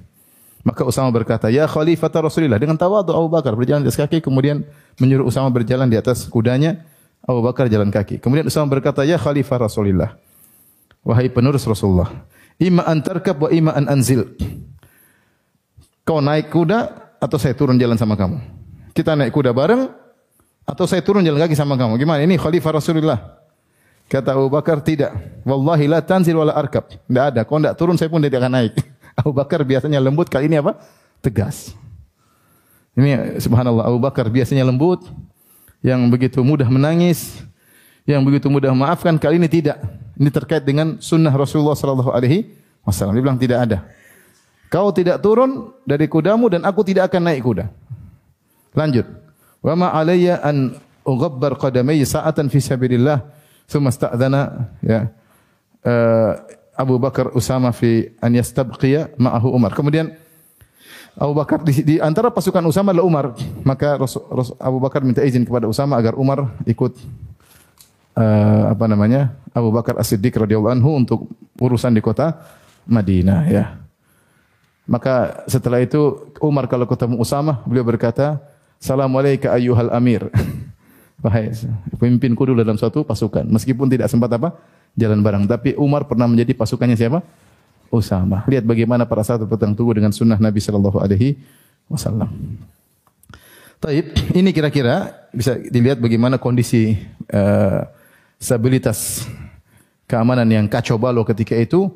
[0.63, 4.67] Maka Usama berkata, "Ya Khalifah Rasulullah." Dengan tawadhu Abu Bakar berjalan di atas kaki, kemudian
[4.99, 6.83] menyuruh Usama berjalan di atas kudanya,
[7.23, 8.19] Abu Bakar jalan kaki.
[8.19, 10.15] Kemudian Usama berkata, "Ya Khalifah Rasulullah."
[11.07, 12.11] Wahai penerus Rasulullah,
[12.59, 14.27] "Ima an tarkab wa ima an anzil."
[16.03, 18.39] Kau naik kuda atau saya turun jalan sama kamu?
[18.91, 19.87] Kita naik kuda bareng
[20.67, 21.95] atau saya turun jalan kaki sama kamu?
[21.95, 22.19] Gimana?
[22.27, 23.39] Ini Khalifah Rasulullah.
[24.11, 25.15] Kata Abu Bakar, tidak.
[25.47, 26.91] Wallahi la tanzil wala arkab.
[26.91, 27.41] Tidak ada.
[27.47, 28.75] Kau tidak turun, saya pun tidak akan naik.
[29.23, 30.75] Abu Bakar biasanya lembut, kali ini apa?
[31.23, 31.71] Tegas.
[32.99, 35.07] Ini subhanallah Abu Bakar biasanya lembut,
[35.79, 37.39] yang begitu mudah menangis,
[38.03, 39.79] yang begitu mudah memaafkan, kali ini tidak.
[40.17, 42.47] Ini terkait dengan sunnah Rasulullah sallallahu alaihi
[42.83, 43.15] wasallam.
[43.15, 43.77] Dia bilang tidak ada.
[44.67, 47.71] Kau tidak turun dari kudamu dan aku tidak akan naik kuda.
[48.75, 49.26] Lanjut.
[49.67, 53.19] Wa ma alayya an ughabbar qadamai sa'atan fi sabilillah
[53.67, 55.11] thumma sta'dhana ya.
[55.83, 56.39] Uh,
[56.71, 59.75] Abu Bakar Usama fi an yastabqiya ma'ahu Umar.
[59.75, 60.15] Kemudian
[61.19, 63.25] Abu Bakar di, di antara pasukan Usama adalah Umar.
[63.67, 66.95] Maka Rasul, Rasul, Abu Bakar minta izin kepada Usama agar Umar ikut
[68.15, 69.35] uh, apa namanya?
[69.51, 71.19] Abu Bakar As-Siddiq radhiyallahu anhu untuk
[71.59, 72.39] urusan di kota
[72.87, 73.83] Madinah ya.
[74.87, 78.39] Maka setelah itu Umar kalau ketemu Usama beliau berkata,
[78.77, 80.27] "Assalamualaikum ayyuhal amir."
[81.25, 81.49] Wahai
[81.97, 84.53] pemimpinku dulu dalam suatu pasukan meskipun tidak sempat apa?
[84.97, 85.45] jalan bareng.
[85.45, 87.21] Tapi Umar pernah menjadi pasukannya siapa?
[87.93, 88.43] Usama.
[88.49, 91.39] Lihat bagaimana para sahabat berpegang teguh dengan sunnah Nabi Shallallahu Alaihi
[91.87, 92.27] Wasallam.
[93.77, 96.97] Taib, ini kira-kira bisa dilihat bagaimana kondisi
[97.29, 97.85] uh,
[98.41, 99.29] stabilitas
[100.09, 101.87] keamanan yang kacau balau ketika itu.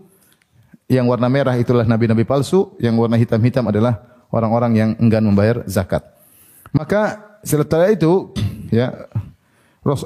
[0.91, 6.04] Yang warna merah itulah nabi-nabi palsu, yang warna hitam-hitam adalah orang-orang yang enggan membayar zakat.
[6.72, 8.32] Maka setelah itu,
[8.72, 9.08] ya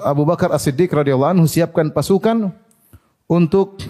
[0.01, 2.49] Abu Bakar As-Siddiq radhiyallahu anhu siapkan pasukan
[3.29, 3.81] untuk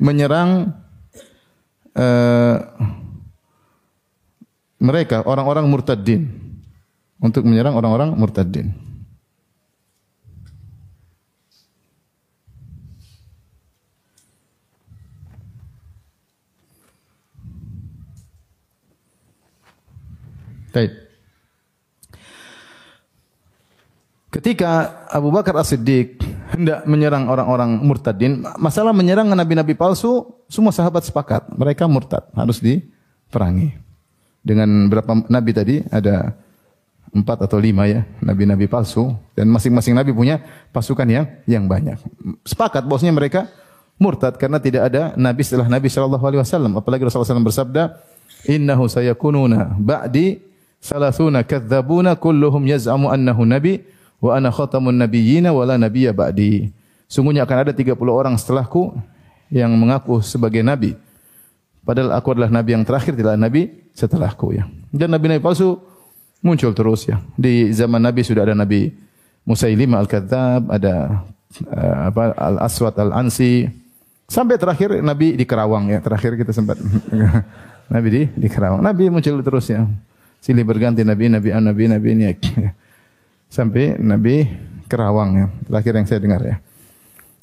[0.00, 0.74] menyerang
[1.94, 2.56] uh,
[4.80, 6.22] mereka orang-orang murtadin
[7.20, 8.72] untuk menyerang orang-orang murtadin.
[20.70, 21.09] Baik.
[24.40, 26.16] Ketika Abu Bakar As-Siddiq
[26.56, 33.76] hendak menyerang orang-orang murtadin, masalah menyerang nabi-nabi palsu, semua sahabat sepakat, mereka murtad, harus diperangi.
[34.40, 35.84] Dengan berapa nabi tadi?
[35.92, 36.32] Ada
[37.12, 40.40] empat atau lima ya, nabi-nabi palsu, dan masing-masing nabi punya
[40.72, 42.00] pasukan yang yang banyak.
[42.48, 43.44] Sepakat bosnya mereka
[44.00, 46.80] murtad karena tidak ada nabi setelah Nabi Shallallahu alaihi wasallam.
[46.80, 47.92] Apalagi Rasulullah SAW bersabda,
[48.48, 50.40] "Innahu sayakununa ba'di
[50.80, 56.68] salasuna kadzabuna kulluhum yaz'amu annahu nabi." Wa ana khatamun nabiyyina wa la nabiyya ba'di.
[57.10, 58.94] Sungguhnya akan ada 30 orang setelahku
[59.50, 60.94] yang mengaku sebagai nabi.
[61.82, 64.68] Padahal aku adalah nabi yang terakhir, tidak nabi setelahku ya.
[64.92, 65.80] Dan nabi-nabi palsu
[66.44, 67.18] muncul terus ya.
[67.34, 68.92] Di zaman nabi sudah ada nabi
[69.48, 71.24] Musailimah al-Kadzab, ada
[71.66, 73.66] uh, apa Al-Aswad Al-Ansi.
[74.30, 75.98] Sampai terakhir nabi di Kerawang ya.
[76.04, 76.78] Terakhir kita sempat
[77.94, 78.84] nabi di di Kerawang.
[78.84, 79.88] Nabi muncul terus ya.
[80.38, 82.24] Silih berganti nabi, nabi, nabi, nabi ini.
[82.28, 82.34] Ya
[83.50, 84.46] sampai Nabi
[84.86, 85.46] Kerawang ya.
[85.66, 86.56] Terakhir yang saya dengar ya.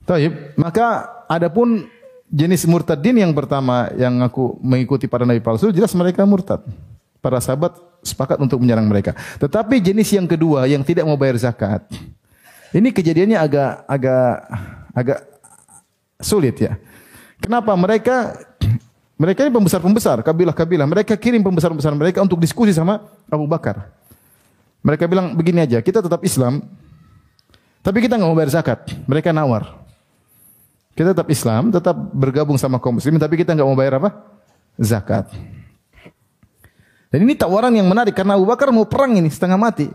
[0.07, 1.87] Taib, maka adapun
[2.31, 6.63] jenis murtadin yang pertama yang aku mengikuti para nabi palsu jelas mereka murtad.
[7.19, 9.11] Para sahabat sepakat untuk menyerang mereka.
[9.35, 11.83] Tetapi jenis yang kedua yang tidak mau bayar zakat.
[12.71, 14.31] Ini kejadiannya agak agak
[14.95, 15.19] agak
[16.23, 16.79] sulit ya.
[17.39, 18.35] Kenapa mereka
[19.17, 20.85] mereka ini pembesar-pembesar, kabilah-kabilah.
[20.85, 23.01] Mereka kirim pembesar-pembesar mereka untuk diskusi sama
[23.33, 23.96] Abu Bakar.
[24.87, 26.63] Mereka bilang begini aja, kita tetap Islam,
[27.83, 28.83] Tapi kita nggak mau bayar zakat.
[29.07, 29.79] Mereka nawar.
[30.91, 34.11] Kita tetap Islam, tetap bergabung sama kaum muslimin, tapi kita nggak mau bayar apa?
[34.75, 35.31] Zakat.
[37.07, 39.87] Dan ini tawaran yang menarik karena Abu Bakar mau perang ini setengah mati.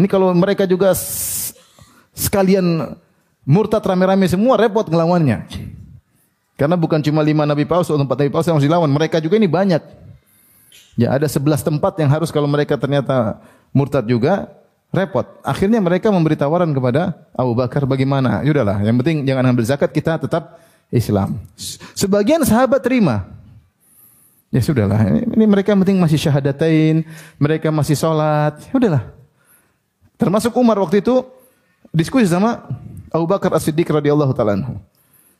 [0.00, 0.96] Ini kalau mereka juga
[2.16, 2.96] sekalian
[3.44, 5.44] murtad rame-rame semua repot ngelawannya.
[6.56, 9.36] Karena bukan cuma lima nabi palsu atau empat nabi palsu yang harus dilawan, mereka juga
[9.36, 9.82] ini banyak.
[10.96, 13.40] Ya ada sebelas tempat yang harus kalau mereka ternyata
[13.72, 14.52] murtad juga
[14.92, 15.24] repot.
[15.42, 18.44] Akhirnya mereka memberi tawaran kepada Abu Bakar bagaimana?
[18.44, 20.60] Yudahlah, yang penting jangan ambil zakat kita tetap
[20.92, 21.40] Islam.
[21.96, 23.24] Sebagian sahabat terima.
[24.52, 27.08] Ya sudahlah, ini, mereka penting masih syahadatain,
[27.40, 29.08] mereka masih sholat, ya udahlah.
[30.20, 31.24] Termasuk Umar waktu itu
[31.88, 32.60] diskusi sama
[33.08, 34.76] Abu Bakar As-Siddiq radhiyallahu taala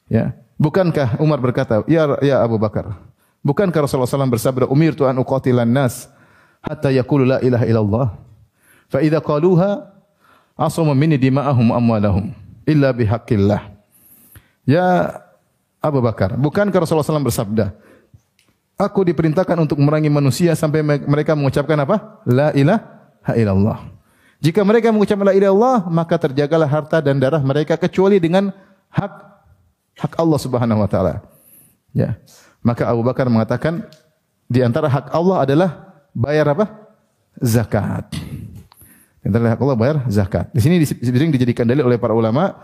[0.09, 2.97] Ya, bukankah Umar berkata, "Ya ya Abu Bakar,
[3.45, 6.09] bukankah Rasulullah SAW bersabda, "Umir an uqatilan nas
[6.63, 8.07] hatta yaqulu la ilaha illallah."
[8.89, 9.93] Fa idza qaluha
[10.57, 12.33] asama minni dima'ahum amwalahum
[12.65, 13.73] illa bihaqqillah.
[14.63, 15.19] Ya
[15.83, 17.75] Abu Bakar, bukankah Rasulullah SAW bersabda,
[18.81, 22.19] Aku diperintahkan untuk memerangi manusia sampai mereka mengucapkan apa?
[22.27, 23.79] La ilaha illallah.
[24.43, 28.51] Jika mereka mengucapkan la ilaha illallah, maka terjagalah harta dan darah mereka kecuali dengan
[28.91, 29.13] hak
[30.03, 31.23] hak Allah Subhanahu wa taala.
[31.95, 32.19] Ya.
[32.59, 33.87] Maka Abu Bakar mengatakan
[34.51, 35.71] di antara hak Allah adalah
[36.13, 36.71] bayar apa?
[37.41, 38.13] Zakat.
[39.23, 40.51] Antara hak Allah bayar zakat.
[40.51, 42.59] Di sini sering dijadikan dalil oleh para ulama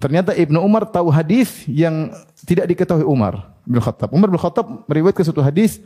[0.00, 2.08] Ternyata Ibnu Umar tahu hadis yang
[2.48, 4.08] tidak diketahui Umar bin Khattab.
[4.16, 5.76] Umar bin Khattab meriwayatkan suatu hadis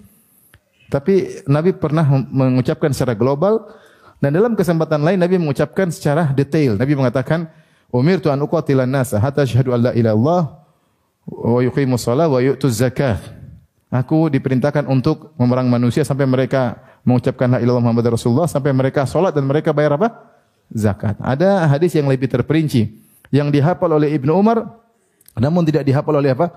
[0.86, 3.66] tapi Nabi pernah mengucapkan secara global
[4.22, 6.78] dan dalam kesempatan lain Nabi mengucapkan secara detail.
[6.78, 7.50] Nabi mengatakan,
[7.90, 10.62] "Umirtu an uqatilan nasa hatta asyhadu an la ilaha
[11.26, 13.18] wa yuqimus shalah wa yu'tuz zakat."
[13.90, 19.36] Aku diperintahkan untuk memerang manusia sampai mereka mengucapkan la ilaha Muhammad Rasulullah sampai mereka salat
[19.36, 20.10] dan mereka bayar apa?
[20.72, 21.20] Zakat.
[21.20, 22.90] Ada hadis yang lebih terperinci
[23.28, 24.64] yang dihafal oleh Ibnu Umar
[25.38, 26.50] namun tidak dihafal oleh apa?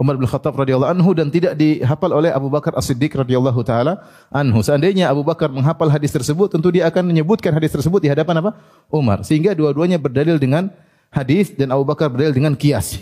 [0.00, 4.00] Umar bin Khattab radhiyallahu anhu dan tidak dihafal oleh Abu Bakar As-Siddiq radhiyallahu taala
[4.32, 4.64] anhu.
[4.64, 8.56] Seandainya Abu Bakar menghafal hadis tersebut, tentu dia akan menyebutkan hadis tersebut di hadapan apa?
[8.88, 9.20] Umar.
[9.28, 10.72] Sehingga dua-duanya berdalil dengan
[11.12, 12.96] hadis dan Abu Bakar berdalil dengan kias.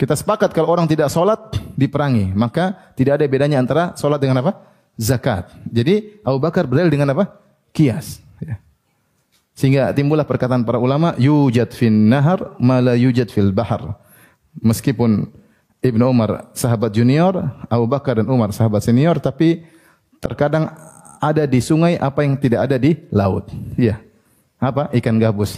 [0.00, 4.56] Kita sepakat kalau orang tidak solat diperangi, maka tidak ada bedanya antara solat dengan apa?
[4.96, 5.52] Zakat.
[5.68, 7.36] Jadi Abu Bakar berdalil dengan apa?
[7.70, 8.20] Kias.
[8.42, 8.58] Ya.
[9.54, 13.96] Sehingga timbullah perkataan para ulama, yujad fin nahar ma la yujad fil bahar.
[14.60, 15.30] Meskipun
[15.80, 19.64] Ibnu Umar sahabat junior, Abu Bakar dan Umar sahabat senior, tapi
[20.20, 20.68] terkadang
[21.20, 23.48] ada di sungai apa yang tidak ada di laut.
[23.76, 24.00] Iya.
[24.60, 24.92] Apa?
[24.92, 25.56] Ikan gabus.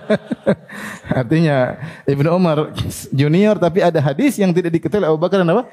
[1.20, 1.76] Artinya
[2.08, 2.72] Ibnu Umar
[3.12, 5.68] junior tapi ada hadis yang tidak diketahui Abu Bakar dan apa?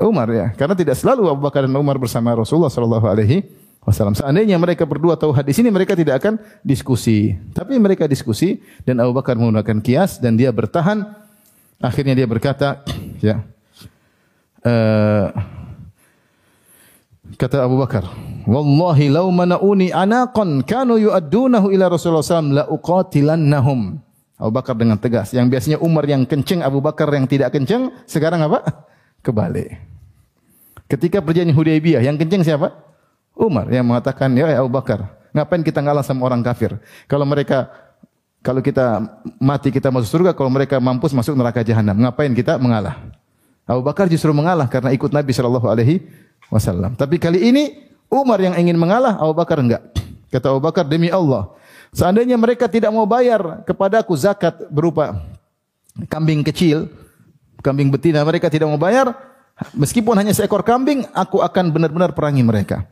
[0.00, 0.46] Umar ya.
[0.56, 3.44] Karena tidak selalu Abu Bakar dan Umar bersama Rasulullah sallallahu alaihi
[3.84, 4.16] wasallam.
[4.16, 7.36] Seandainya mereka berdua tahu hadis ini, mereka tidak akan diskusi.
[7.52, 11.04] Tapi mereka diskusi dan Abu Bakar menggunakan kias dan dia bertahan.
[11.84, 12.80] Akhirnya dia berkata,
[13.24, 13.44] ya,
[14.64, 15.28] uh,
[17.36, 18.08] kata Abu Bakar,
[18.48, 24.00] Wallahi lau manauni anaqan kanu yu'addunahu ila Rasulullah SAW la uqatilannahum.
[24.34, 25.32] Abu Bakar dengan tegas.
[25.32, 28.64] Yang biasanya Umar yang kenceng, Abu Bakar yang tidak kenceng, sekarang apa?
[29.24, 29.80] Kebalik.
[30.84, 32.76] Ketika perjanjian Hudaybiyah, yang kenceng siapa?
[33.34, 36.76] Umar yang mengatakan, ya Abu Bakar, ngapain kita ngalah sama orang kafir?
[37.08, 37.72] Kalau mereka
[38.44, 39.00] kalau kita
[39.40, 43.00] mati kita masuk surga, kalau mereka mampus masuk neraka jahanam, ngapain kita mengalah?
[43.64, 46.04] Abu Bakar justru mengalah karena ikut Nabi Shallallahu Alaihi
[46.52, 46.92] Wasallam.
[46.92, 49.80] Tapi kali ini Umar yang ingin mengalah, Abu Bakar enggak.
[50.28, 51.56] Kata Abu Bakar demi Allah,
[51.96, 55.16] seandainya mereka tidak mau bayar kepadaku zakat berupa
[56.12, 56.92] kambing kecil,
[57.64, 59.16] kambing betina, mereka tidak mau bayar,
[59.72, 62.84] meskipun hanya seekor kambing, aku akan benar-benar perangi mereka.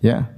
[0.00, 0.32] Ya.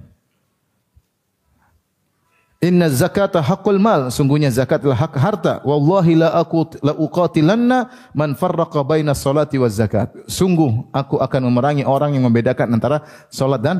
[2.58, 5.54] Inna zakata haqqul mal, sungguhnya zakat adalah hak harta.
[5.62, 7.86] Wallahi la aku la uqatilanna
[8.18, 10.10] man farraqa baina salati waz zakat.
[10.26, 13.78] Sungguh aku akan memerangi orang yang membedakan antara salat dan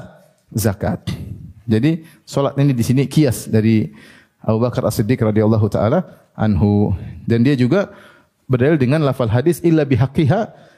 [0.54, 1.02] zakat.
[1.66, 3.90] Jadi salat ini di sini kias dari
[4.38, 6.94] Abu Bakar As-Siddiq radhiyallahu taala anhu
[7.26, 7.90] dan dia juga
[8.48, 10.68] berdalil dengan lafal hadis illa bihaqqiha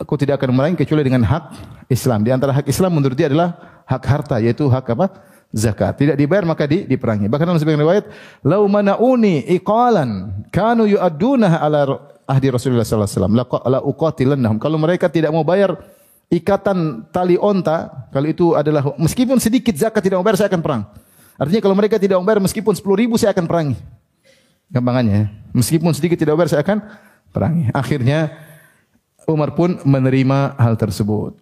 [0.00, 1.44] aku tidak akan memerangi kecuali dengan hak
[1.92, 2.24] Islam.
[2.24, 5.06] Di antara hak Islam menurut dia adalah hak harta yaitu hak apa?
[5.50, 5.98] Zakat.
[5.98, 7.26] Tidak dibayar maka di, diperangi.
[7.26, 8.06] Bahkan dalam sebagian riwayat,
[8.46, 11.80] "Lau manauni iqalan kanu yu'addunaha ala
[12.24, 13.34] ahdi Rasulullah sallallahu alaihi wasallam
[13.66, 15.74] la uqatilannahum." Kalau mereka tidak mau bayar
[16.30, 20.82] ikatan tali onta, kalau itu adalah meskipun sedikit zakat tidak mau bayar saya akan perang.
[21.34, 23.76] Artinya kalau mereka tidak mau bayar meskipun 10 ribu saya akan perangi.
[24.70, 26.78] Gampangannya, meskipun sedikit tidak bayar saya akan
[27.34, 27.68] perangi.
[27.74, 28.30] Akhirnya
[29.26, 31.38] Umar pun menerima hal tersebut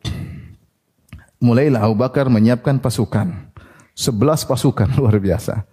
[1.42, 3.50] mulailah Abu Bakar menyiapkan pasukan.
[3.94, 5.66] Sebelas pasukan luar biasa.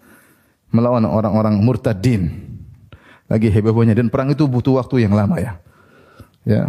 [0.73, 2.51] melawan orang-orang murtadin.
[3.31, 5.55] Lagi hebohnya dan perang itu butuh waktu yang lama ya.
[6.43, 6.67] Ya.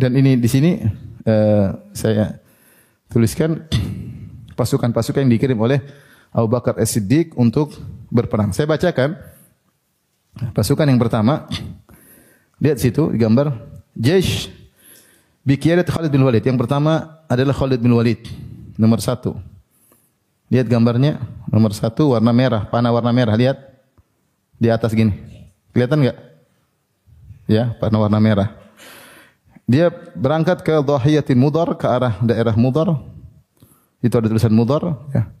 [0.00, 0.80] Dan ini di sini
[1.28, 2.40] uh, saya
[3.12, 3.68] tuliskan
[4.58, 5.84] pasukan-pasukan yang dikirim oleh
[6.32, 7.76] Abu Bakar As-Siddiq untuk
[8.08, 8.56] berperang.
[8.56, 9.12] Saya bacakan
[10.52, 11.48] pasukan yang pertama.
[12.60, 13.56] Lihat situ gambar
[13.96, 14.60] Jaish
[15.40, 16.44] Bikiyadat Khalid bin Walid.
[16.44, 18.20] Yang pertama adalah Khalid bin Walid.
[18.76, 19.36] Nomor satu.
[20.52, 21.16] Lihat gambarnya.
[21.48, 22.68] Nomor satu warna merah.
[22.68, 23.32] Panah warna merah.
[23.32, 23.56] Lihat.
[24.60, 25.16] Di atas gini.
[25.72, 26.18] Kelihatan enggak?
[27.48, 28.52] Ya, panah warna merah.
[29.64, 33.00] Dia berangkat ke Dhahiyatin Mudar, ke arah daerah Mudar.
[34.04, 35.00] Itu ada tulisan Mudar.
[35.10, 35.32] Ya.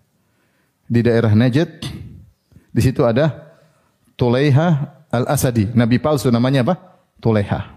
[0.88, 1.86] Di daerah Najd.
[2.70, 3.49] Di situ ada
[4.20, 5.72] Tulaiha Al-Asadi.
[5.72, 6.76] Nabi palsu namanya apa?
[7.24, 7.72] Tulaiha.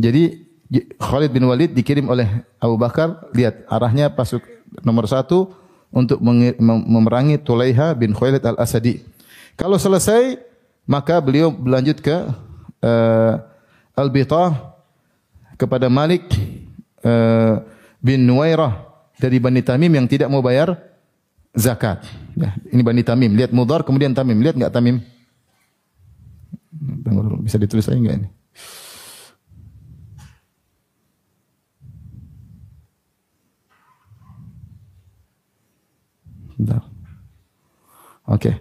[0.00, 0.48] Jadi
[0.96, 2.24] Khalid bin Walid dikirim oleh
[2.56, 3.28] Abu Bakar.
[3.36, 4.40] Lihat arahnya pasuk
[4.80, 5.52] nomor satu
[5.92, 6.24] untuk
[6.64, 9.04] memerangi Tulaiha bin Khalid al-Asadi.
[9.60, 10.40] Kalau selesai,
[10.88, 12.16] maka beliau berlanjut ke
[12.84, 13.34] uh,
[13.92, 14.76] Al-Bitah
[15.58, 16.24] kepada Malik
[17.02, 17.60] uh,
[17.98, 18.88] bin Nuwairah
[19.18, 20.78] dari Bani Tamim yang tidak mau bayar
[21.56, 22.04] zakat.
[22.38, 23.34] Ya, ini Bani Tamim.
[23.34, 24.38] Lihat Mudar kemudian Tamim.
[24.38, 25.02] Lihat enggak Tamim?
[27.42, 28.28] Bisa ditulis aja enggak ini?
[36.58, 36.82] Bentar.
[38.26, 38.50] Oke.
[38.50, 38.54] Okay.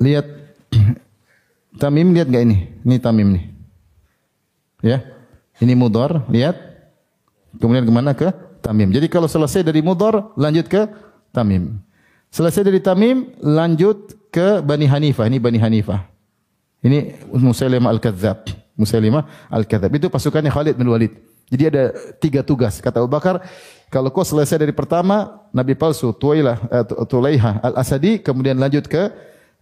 [0.00, 0.39] Lihat
[1.80, 2.68] Tamim lihat gak ini?
[2.84, 3.44] Ini Tamim nih.
[4.84, 5.00] Ya.
[5.60, 6.56] Ini mudor, lihat.
[7.56, 8.28] Kemudian ke mana ke
[8.60, 8.92] Tamim.
[8.92, 10.84] Jadi kalau selesai dari mudor, lanjut ke
[11.32, 11.80] Tamim.
[12.28, 15.24] Selesai dari Tamim, lanjut ke Bani Hanifah.
[15.26, 16.04] Ini Bani Hanifah.
[16.84, 18.52] Ini Musailimah Al-Kadzab.
[18.76, 19.90] Musailimah Al-Kadzab.
[19.96, 21.12] Itu pasukannya Khalid bin Walid.
[21.50, 21.90] Jadi ada
[22.22, 22.78] tiga tugas.
[22.78, 23.42] Kata Abu Bakar,
[23.90, 29.10] kalau kau selesai dari pertama, Nabi palsu, Tuailah, uh, Tulaiha Al-Asadi, kemudian lanjut ke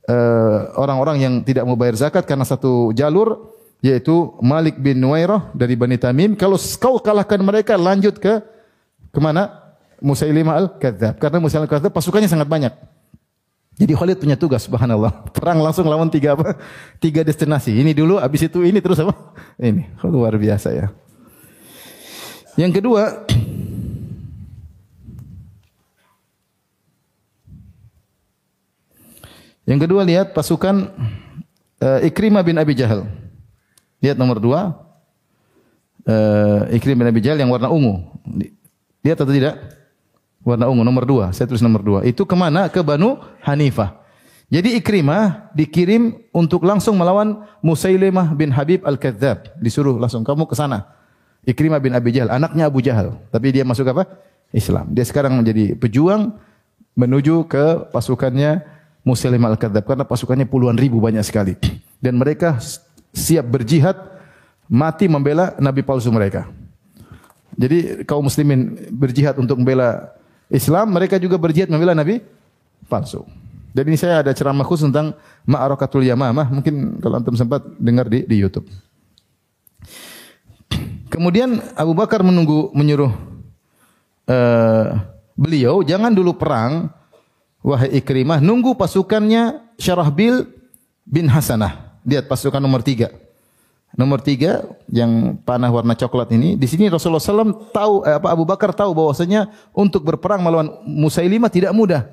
[0.09, 0.48] Eh,
[0.79, 5.99] orang-orang yang tidak mau bayar zakat karena satu jalur yaitu Malik bin Nuwairah dari Bani
[5.99, 6.35] Tamim.
[6.35, 8.43] Kalau kau kalahkan mereka lanjut ke
[9.11, 9.75] ke mana?
[9.99, 11.19] Musailimah al-Kadzab.
[11.19, 12.71] Karena Musailimah al-Kadzab pasukannya sangat banyak.
[13.79, 15.11] Jadi Khalid punya tugas subhanallah.
[15.35, 16.59] Perang langsung lawan tiga apa?
[16.99, 17.79] Tiga destinasi.
[17.79, 19.15] Ini dulu habis itu ini terus apa?
[19.59, 19.87] Ini.
[20.07, 20.87] Luar biasa ya.
[22.59, 23.23] Yang kedua,
[29.69, 30.89] Yang kedua lihat pasukan
[31.85, 33.05] uh, Ikrimah bin Abi Jahal.
[34.01, 34.73] Lihat nomor dua.
[36.09, 38.01] Uh, Ikrimah bin Abi Jahal yang warna ungu.
[39.05, 39.61] Lihat atau tidak?
[40.41, 41.37] Warna ungu nomor dua.
[41.37, 42.01] Saya tulis nomor dua.
[42.09, 42.73] Itu ke mana?
[42.73, 44.01] Ke Banu Hanifah.
[44.49, 49.61] Jadi Ikrimah dikirim untuk langsung melawan Musailimah bin Habib Al-Kadzab.
[49.61, 50.89] Disuruh langsung kamu ke sana.
[51.45, 53.21] Ikrimah bin Abi Jahal, anaknya Abu Jahal.
[53.29, 54.09] Tapi dia masuk apa?
[54.49, 54.97] Islam.
[54.97, 56.41] Dia sekarang menjadi pejuang
[56.97, 61.55] menuju ke pasukannya Muslim al-Kadzab karena pasukannya puluhan ribu banyak sekali
[62.03, 62.59] dan mereka
[63.15, 63.97] siap berjihad
[64.69, 66.47] mati membela nabi palsu mereka.
[67.59, 70.15] Jadi kaum muslimin berjihad untuk membela
[70.47, 72.23] Islam, mereka juga berjihad membela nabi
[72.87, 73.27] palsu.
[73.75, 75.13] Dan ini saya ada ceramah khusus tentang
[75.45, 78.65] Ma'arakatul Yamamah, mungkin kalau antum sempat dengar di di YouTube.
[81.09, 83.11] Kemudian Abu Bakar menunggu menyuruh
[84.29, 84.87] uh,
[85.35, 86.93] beliau jangan dulu perang
[87.69, 90.49] wahai Ikrimah, nunggu pasukannya Syarahbil
[91.05, 92.01] bin Hasanah.
[92.09, 93.13] Lihat pasukan nomor tiga.
[93.93, 96.57] Nomor tiga yang panah warna coklat ini.
[96.57, 101.53] Di sini Rasulullah SAW tahu, eh, apa Abu Bakar tahu bahwasanya untuk berperang melawan Musailimah
[101.53, 102.09] tidak mudah.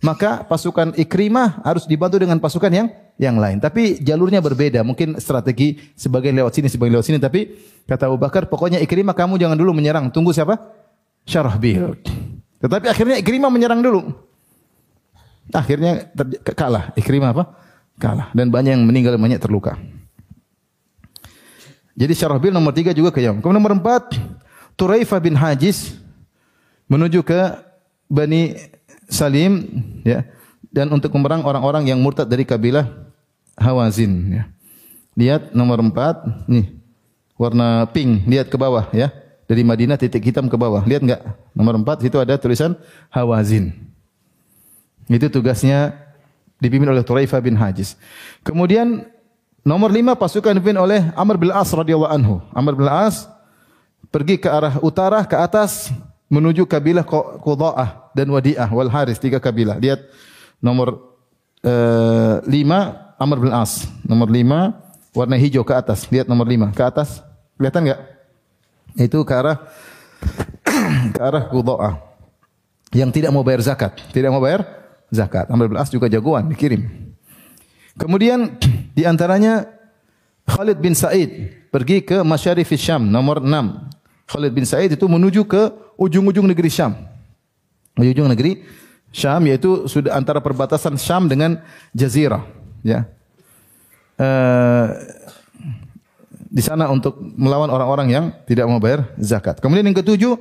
[0.00, 2.88] Maka pasukan Ikrimah harus dibantu dengan pasukan yang
[3.20, 3.60] yang lain.
[3.60, 4.80] Tapi jalurnya berbeda.
[4.80, 7.20] Mungkin strategi sebagai lewat sini, sebagai lewat sini.
[7.20, 7.52] Tapi
[7.84, 10.08] kata Abu Bakar, pokoknya Ikrimah kamu jangan dulu menyerang.
[10.08, 10.56] Tunggu siapa?
[11.28, 12.00] Syarahbil.
[12.64, 14.29] Tetapi akhirnya Ikrimah menyerang dulu.
[15.50, 16.10] Akhirnya
[16.54, 16.94] kalah.
[16.94, 17.44] Ikrimah apa?
[18.00, 18.28] Kalah.
[18.32, 19.76] Dan banyak yang meninggal, banyak terluka.
[21.98, 23.44] Jadi Syarahbil nomor tiga juga ke Yaman.
[23.44, 24.16] Kemudian nomor empat,
[24.78, 26.00] Turaifa bin Hajiz
[26.88, 27.60] menuju ke
[28.08, 28.56] Bani
[29.10, 29.68] Salim
[30.06, 30.24] ya
[30.70, 32.88] dan untuk memerang orang-orang yang murtad dari kabilah
[33.58, 34.44] Hawazin ya.
[35.18, 36.80] Lihat nomor empat nih
[37.34, 39.10] warna pink lihat ke bawah ya
[39.50, 41.20] dari Madinah titik hitam ke bawah lihat enggak
[41.52, 42.78] nomor empat situ ada tulisan
[43.10, 43.89] Hawazin
[45.10, 45.98] itu tugasnya
[46.62, 47.98] dipimpin oleh Turaifa bin Hajiz.
[48.46, 49.10] Kemudian
[49.66, 52.38] nomor lima pasukan dipimpin oleh Amr bin As radhiyallahu anhu.
[52.54, 53.26] Amr bin As
[54.14, 55.90] pergi ke arah utara ke atas
[56.30, 57.02] menuju kabilah
[57.42, 59.76] Qudha'ah dan Wadi'ah wal Haris tiga kabilah.
[59.82, 60.06] Lihat
[60.60, 61.16] Nomor
[61.64, 63.88] uh, lima Amr bin As.
[64.04, 64.76] Nomor lima
[65.16, 66.04] warna hijau ke atas.
[66.12, 67.24] Lihat nomor lima ke atas.
[67.56, 68.00] Kelihatan nggak?
[69.00, 69.56] Itu ke arah
[71.16, 71.90] ke arah Qudaa.
[72.92, 74.79] Yang tidak mau bayar zakat, tidak mau bayar
[75.10, 75.50] zakat.
[75.50, 76.86] Amr bin As juga jagoan dikirim.
[77.98, 78.56] Kemudian
[78.96, 79.66] di antaranya
[80.48, 83.50] Khalid bin Said pergi ke Masyarif Syam nomor 6.
[84.30, 86.96] Khalid bin Said itu menuju ke ujung-ujung negeri Syam.
[87.98, 88.64] Ujung negeri
[89.10, 91.58] Syam yaitu sudah antara perbatasan Syam dengan
[91.90, 92.46] Jazirah,
[92.86, 93.04] ya.
[94.20, 94.94] Uh,
[96.50, 99.62] di sana untuk melawan orang-orang yang tidak mau bayar zakat.
[99.62, 100.34] Kemudian yang ketujuh,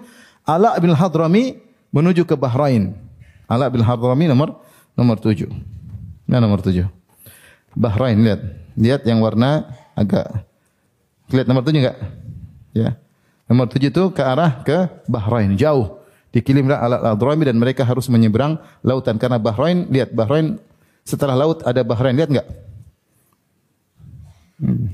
[0.46, 1.62] Ala bin Hadrami
[1.94, 3.09] menuju ke Bahrain.
[3.50, 4.62] Ala bin Hadrami nomor
[4.94, 5.50] nomor tujuh.
[6.30, 6.86] Nah, nomor tujuh.
[7.74, 8.46] Bahrain lihat.
[8.78, 9.66] Lihat yang warna
[9.98, 10.46] agak
[11.34, 11.98] lihat nomor tujuh enggak?
[12.78, 12.94] Ya.
[13.50, 15.98] Nomor tujuh itu ke arah ke Bahrain, jauh.
[16.30, 20.62] Dikirimlah alat Hadrami dan mereka harus menyeberang lautan karena Bahrain, lihat Bahrain
[21.02, 22.46] setelah laut ada Bahrain, lihat enggak?
[24.62, 24.94] Hmm.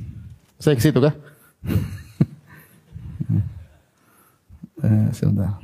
[0.56, 1.12] Saya ke situ kah?
[4.88, 5.60] eh, sebentar.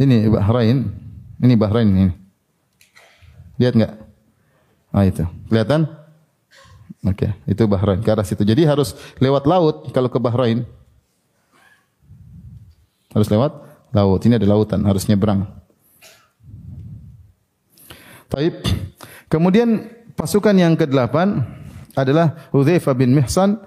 [0.00, 1.09] Ini Bahrain.
[1.40, 2.12] Ini Bahrain ini.
[3.56, 3.92] Lihat enggak?
[4.92, 5.24] Ah itu.
[5.48, 5.88] Kelihatan?
[7.00, 7.32] Oke, okay.
[7.48, 8.44] itu Bahrain ke arah situ.
[8.44, 10.68] Jadi harus lewat laut kalau ke Bahrain.
[13.16, 13.56] Harus lewat
[13.96, 14.20] laut.
[14.20, 15.48] Ini ada lautan, harus nyebrang.
[18.28, 18.60] Taib.
[19.32, 21.16] Kemudian pasukan yang ke-8
[21.96, 23.58] adalah Hudzaifah bin Mihsan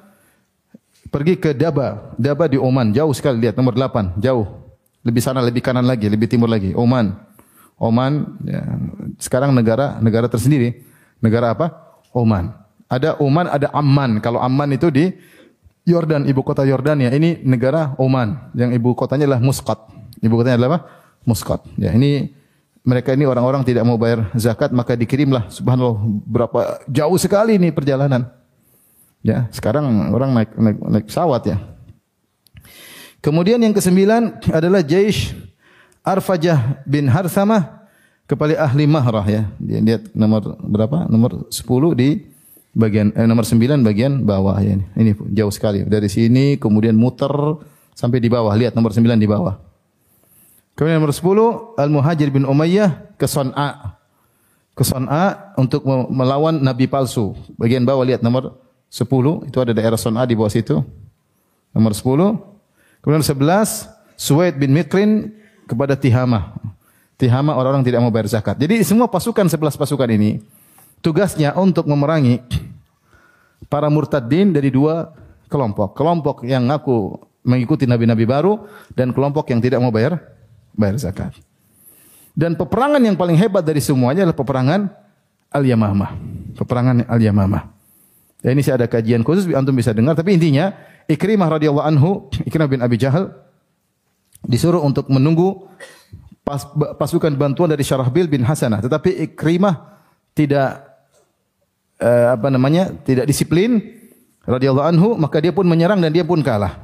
[1.10, 2.14] pergi ke Daba.
[2.16, 4.46] Daba di Oman, jauh sekali lihat nomor 8, jauh.
[5.04, 7.33] Lebih sana, lebih kanan lagi, lebih timur lagi, Oman.
[7.78, 8.64] Oman ya,
[9.20, 10.86] sekarang negara negara tersendiri.
[11.24, 11.98] Negara apa?
[12.14, 12.54] Oman.
[12.88, 14.22] Ada Oman, ada Amman.
[14.22, 15.10] Kalau Amman itu di
[15.84, 17.12] Yordan, ibu kota Yordania.
[17.12, 19.80] Ini negara Oman yang ibu kotanya adalah Muscat.
[20.22, 20.80] Ibu kotanya adalah apa?
[21.24, 21.64] Muscat.
[21.80, 22.32] Ya, ini
[22.84, 28.28] mereka ini orang-orang tidak mau bayar zakat maka dikirimlah subhanallah berapa jauh sekali ini perjalanan.
[29.24, 31.58] Ya, sekarang orang naik naik, naik pesawat ya.
[33.24, 35.32] Kemudian yang kesembilan adalah Jaish
[36.04, 37.88] Arfajah bin Harsamah
[38.28, 39.44] kepada ahli Mahrah ya.
[39.56, 41.08] Dia lihat nomor berapa?
[41.08, 41.64] Nomor 10
[41.96, 42.28] di
[42.76, 43.56] bagian eh, nomor 9
[43.88, 45.16] bagian bawah ya ini.
[45.32, 45.88] Jauh sekali.
[45.88, 47.32] Dari sini kemudian muter
[47.96, 48.52] sampai di bawah.
[48.52, 49.56] Lihat nomor 9 di bawah.
[50.76, 53.96] Kemudian nomor 10 Al-Muhajir bin Umayyah ke Son'a.
[54.76, 57.32] Ke Son'a untuk melawan nabi palsu.
[57.56, 58.60] Bagian bawah lihat nomor
[58.92, 59.08] 10
[59.48, 60.84] itu ada daerah Son'a di bawah situ.
[61.72, 63.00] Nomor 10.
[63.00, 63.88] Kemudian 11
[64.20, 66.56] Suwaid bin Mikrin kepada Tihama.
[67.18, 68.58] Tihama orang-orang tidak mau bayar zakat.
[68.58, 70.44] Jadi semua pasukan 11 pasukan ini
[71.04, 72.42] tugasnya untuk memerangi
[73.68, 75.12] para murtadin dari dua
[75.52, 75.94] kelompok.
[75.94, 80.20] Kelompok yang ngaku mengikuti nabi-nabi baru dan kelompok yang tidak mau bayar
[80.74, 81.36] bayar zakat.
[82.34, 84.90] Dan peperangan yang paling hebat dari semuanya adalah peperangan
[85.54, 86.12] Al-Yamamah.
[86.58, 87.64] Peperangan Al-Yamamah.
[88.42, 92.68] Ya, ini saya ada kajian khusus antum bisa dengar tapi intinya Ikrimah radhiyallahu anhu, Ikrimah
[92.72, 93.43] bin Abi Jahal
[94.44, 95.68] disuruh untuk menunggu
[96.44, 96.68] pas,
[97.00, 100.04] pasukan bantuan dari Syarahbil bin Hasanah, tetapi Ikrimah
[100.36, 100.84] tidak
[102.04, 102.92] uh, apa namanya?
[103.08, 103.80] tidak disiplin
[104.44, 106.76] radhiyallahu anhu, maka dia pun menyerang dan dia pun kalah.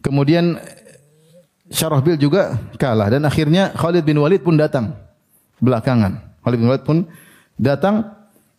[0.00, 0.60] Kemudian
[1.68, 4.92] Syarahbil juga kalah dan akhirnya Khalid bin Walid pun datang
[5.60, 6.20] belakangan.
[6.44, 7.08] Khalid bin Walid pun
[7.56, 8.12] datang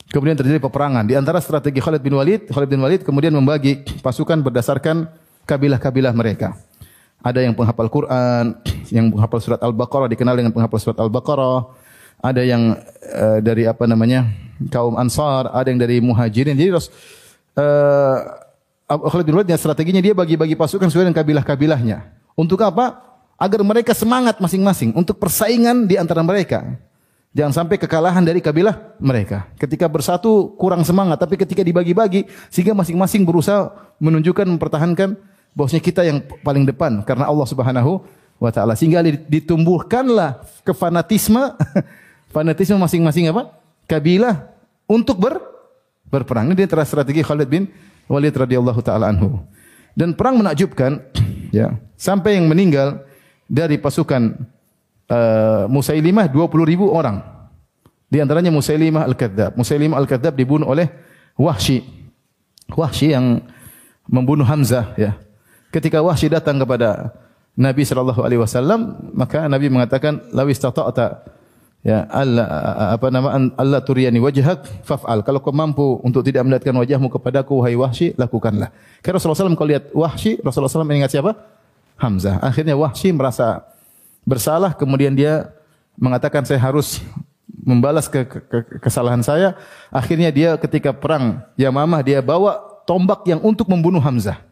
[0.09, 1.05] kemudian terjadi peperangan.
[1.05, 5.05] Di antara strategi Khalid bin Walid, Khalid bin Walid kemudian membagi pasukan berdasarkan
[5.45, 6.57] kabilah-kabilah mereka.
[7.25, 8.53] Ada yang penghafal Quran,
[8.93, 11.73] yang penghafal surat Al-Baqarah dikenal dengan penghafal surat Al-Baqarah.
[12.21, 14.29] Ada yang uh, dari apa namanya?
[14.71, 16.55] kaum Ansar, ada yang dari Muhajirin.
[16.55, 16.79] Jadi uh,
[18.85, 21.97] Khalid bin strateginya dia bagi-bagi pasukan sesuai dengan kabilah-kabilahnya.
[22.37, 23.01] Untuk apa?
[23.35, 26.77] Agar mereka semangat masing-masing untuk persaingan di antara mereka.
[27.35, 29.51] Jangan sampai kekalahan dari kabilah mereka.
[29.59, 35.19] Ketika bersatu kurang semangat, tapi ketika dibagi-bagi sehingga masing-masing berusaha menunjukkan mempertahankan
[35.55, 38.03] bahwasanya kita yang paling depan karena Allah Subhanahu
[38.37, 38.75] wa taala.
[38.75, 41.55] Sehingga ditumbuhkanlah kefanatisme
[42.35, 43.55] fanatisme masing-masing apa?
[43.87, 44.51] kabilah
[44.85, 45.39] untuk ber
[46.11, 46.51] berperang.
[46.53, 47.63] Ini antara strategi Khalid bin
[48.11, 49.41] Walid radhiyallahu taala anhu.
[49.95, 51.01] Dan perang menakjubkan
[51.55, 51.79] ya.
[51.95, 53.07] Sampai yang meninggal
[53.47, 54.35] dari pasukan
[55.07, 57.23] uh, Musailimah 20 ribu orang.
[58.11, 59.55] Di antaranya Musailimah Al-Kadzab.
[59.55, 60.91] Musailimah Al-Kadzab dibunuh oleh
[61.39, 61.81] Wahsy.
[62.75, 63.41] Wahsy yang
[64.05, 65.17] membunuh Hamzah ya.
[65.75, 67.11] Ketika Wahsy datang kepada
[67.59, 71.27] Nabi sallallahu alaihi wasallam, maka Nabi mengatakan, "Lawis tata'ta
[71.83, 72.47] ya Allah
[72.95, 77.77] apa nama Allah turiyani wajhak faf'al kalau kau mampu untuk tidak melihatkan wajahmu kepadaku wahai
[77.77, 78.73] Wahsy lakukanlah
[79.05, 81.37] karena Rasulullah SAW kalau lihat Wahsy Rasulullah SAW ingat siapa
[82.01, 83.61] Hamzah akhirnya Wahsy merasa
[84.25, 85.53] bersalah kemudian dia
[85.93, 87.05] mengatakan saya harus
[87.65, 89.57] membalas ke, ke, ke kesalahan saya.
[89.89, 94.44] Akhirnya dia ketika perang Yamamah dia bawa tombak yang untuk membunuh Hamzah.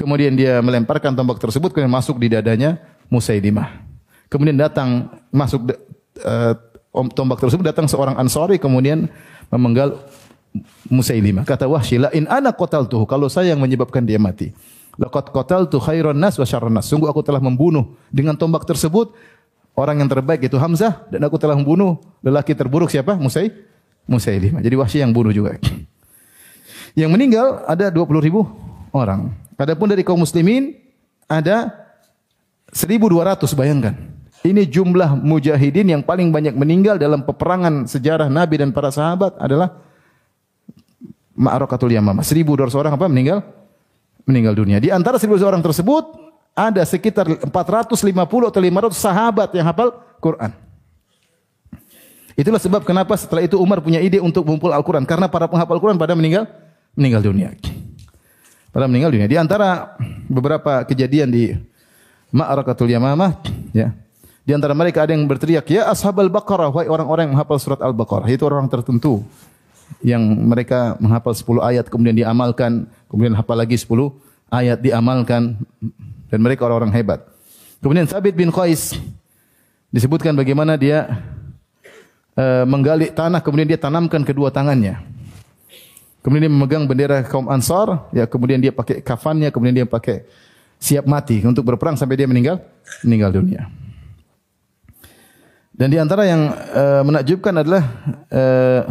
[0.00, 2.80] Kemudian dia melemparkan tombak tersebut kemudian masuk di dadanya
[3.12, 3.84] Musailimah.
[4.32, 5.76] Kemudian datang masuk
[6.24, 6.54] uh,
[7.12, 9.12] tombak tersebut datang seorang Ansari kemudian
[9.52, 10.00] memenggal
[10.88, 11.44] Musailimah.
[11.44, 14.56] Kata Wahsy, "La in ana qataltuhu." Kalau saya yang menyebabkan dia mati.
[14.96, 16.88] Laqad qataltu khairan nas wa syarran nas.
[16.88, 19.12] Sungguh aku telah membunuh dengan tombak tersebut
[19.76, 23.20] orang yang terbaik itu Hamzah dan aku telah membunuh lelaki terburuk siapa?
[23.20, 23.52] Musai
[24.08, 24.64] Musailimah.
[24.64, 25.60] Jadi Wahsy yang bunuh juga.
[26.98, 28.48] Yang meninggal ada 20 ribu
[28.90, 29.30] orang.
[29.60, 30.72] Adapun dari kaum muslimin
[31.28, 31.68] ada
[32.72, 33.94] 1200 bayangkan.
[34.40, 39.76] Ini jumlah mujahidin yang paling banyak meninggal dalam peperangan sejarah Nabi dan para sahabat adalah
[41.36, 42.24] Ma'arakatul Yamamah.
[42.24, 43.44] 1200 orang apa meninggal?
[44.30, 44.78] meninggal dunia.
[44.78, 46.04] Di antara 1000 orang tersebut
[46.54, 47.98] ada sekitar 450
[48.46, 49.90] atau 500 sahabat yang hafal
[50.22, 50.54] Quran.
[52.38, 55.04] Itulah sebab kenapa setelah itu Umar punya ide untuk mengumpul Al-Quran.
[55.04, 56.48] Karena para penghafal Al-Quran pada meninggal
[56.96, 57.52] meninggal dunia.
[58.70, 59.26] Pada meninggal dunia.
[59.26, 59.98] Di antara
[60.30, 61.54] beberapa kejadian di
[62.30, 63.42] Ma'arakatul Yamamah,
[63.74, 63.90] ya.
[64.46, 68.30] Di antara mereka ada yang berteriak, "Ya ashabal Baqarah, wahai orang-orang yang menghafal surat Al-Baqarah."
[68.30, 69.26] Itu orang tertentu
[70.00, 74.14] yang mereka menghafal 10 ayat kemudian diamalkan, kemudian hafal lagi 10
[74.50, 75.58] ayat diamalkan
[76.30, 77.26] dan mereka orang-orang hebat.
[77.82, 78.94] Kemudian Sabit bin Qais
[79.90, 81.20] disebutkan bagaimana dia
[82.38, 85.00] uh, menggali tanah kemudian dia tanamkan kedua tangannya.
[86.20, 90.28] Kemudian dia memegang bendera kaum Ansar, ya kemudian dia pakai kafannya, kemudian dia pakai
[90.76, 92.60] siap mati untuk berperang sampai dia meninggal
[93.04, 93.68] meninggal dunia.
[95.72, 97.82] Dan di antara yang uh, menakjubkan adalah
[98.28, 98.82] uh,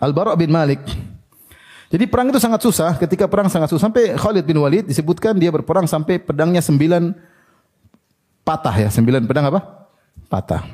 [0.00, 0.80] Al-Bara' bin Malik.
[1.92, 3.86] Jadi perang itu sangat susah, ketika perang sangat susah.
[3.86, 7.12] Sampai Khalid bin Walid disebutkan dia berperang sampai pedangnya sembilan
[8.42, 8.88] patah ya.
[8.88, 9.60] Sembilan pedang apa?
[10.32, 10.64] Patah.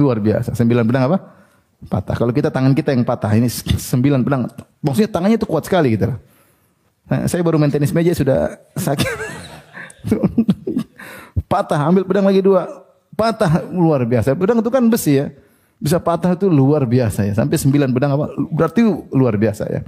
[0.00, 0.56] Luar biasa.
[0.56, 1.43] Sembilan pedang apa?
[1.86, 2.14] Patah.
[2.16, 4.48] Kalau kita tangan kita yang patah, ini sembilan pedang.
[4.80, 6.12] Maksudnya tangannya itu kuat sekali gitu.
[7.04, 9.08] Nah, saya baru main meja sudah sakit.
[11.52, 12.64] patah, ambil pedang lagi dua.
[13.14, 14.32] Patah, luar biasa.
[14.34, 15.28] Pedang itu kan besi ya
[15.84, 17.32] bisa patah itu luar biasa ya.
[17.36, 18.32] Sampai sembilan pedang apa?
[18.48, 18.80] Berarti
[19.12, 19.80] luar biasa ya.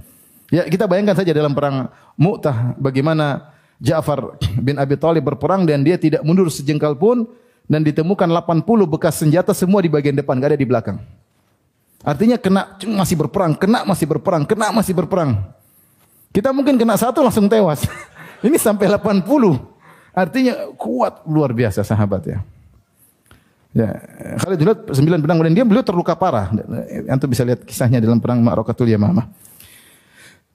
[0.53, 3.51] Ya kita bayangkan saja dalam perang Mu'tah bagaimana
[3.83, 7.27] Ja'far bin Abi Thalib berperang dan dia tidak mundur sejengkal pun
[7.67, 11.03] dan ditemukan 80 bekas senjata semua di bagian depan, gak ada di belakang.
[12.05, 15.41] Artinya kena masih berperang, kena masih berperang, kena masih berperang.
[16.35, 17.89] Kita mungkin kena satu langsung tewas.
[18.47, 19.25] Ini sampai 80.
[20.17, 22.39] Artinya kuat luar biasa sahabat ya.
[23.77, 23.93] Ya,
[24.41, 26.49] Khalid bin sembilan pedang kemudian dia beliau terluka parah.
[27.13, 29.29] Antum bisa lihat kisahnya dalam perang Ma'rakatul Yamamah.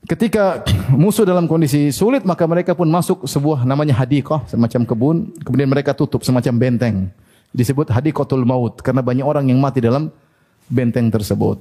[0.10, 5.70] Ketika musuh dalam kondisi sulit maka mereka pun masuk sebuah namanya hadiqah semacam kebun, kemudian
[5.70, 7.14] mereka tutup semacam benteng.
[7.54, 10.10] Disebut hadiqatul maut karena banyak orang yang mati dalam
[10.72, 11.60] benteng tersebut.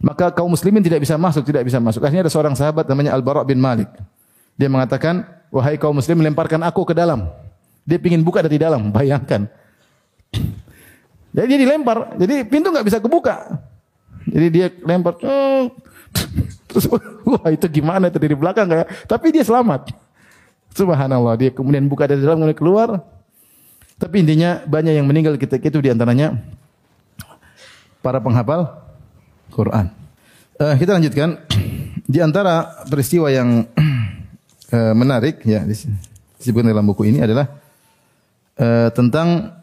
[0.00, 2.04] Maka kaum muslimin tidak bisa masuk, tidak bisa masuk.
[2.04, 3.88] Akhirnya ada seorang sahabat namanya Al-Bara' bin Malik.
[4.56, 7.28] Dia mengatakan, "Wahai kaum muslim, lemparkan aku ke dalam."
[7.86, 9.48] Dia ingin buka dari dalam, bayangkan.
[11.36, 13.60] Jadi dia dilempar, jadi pintu nggak bisa kebuka.
[14.26, 15.20] Jadi dia lempar,
[16.68, 16.88] terus
[17.28, 19.92] wah itu gimana itu dari belakang kayak, tapi dia selamat.
[20.72, 22.88] Subhanallah, dia kemudian buka dari dalam kemudian keluar.
[23.96, 26.36] Tapi intinya banyak yang meninggal ketika itu di antaranya
[28.06, 28.70] para penghafal
[29.50, 29.90] Quran.
[30.62, 31.42] Uh, kita lanjutkan
[32.14, 33.66] di antara peristiwa yang
[34.70, 37.50] uh, menarik ya disebutkan dalam buku ini adalah
[38.62, 39.58] uh, tentang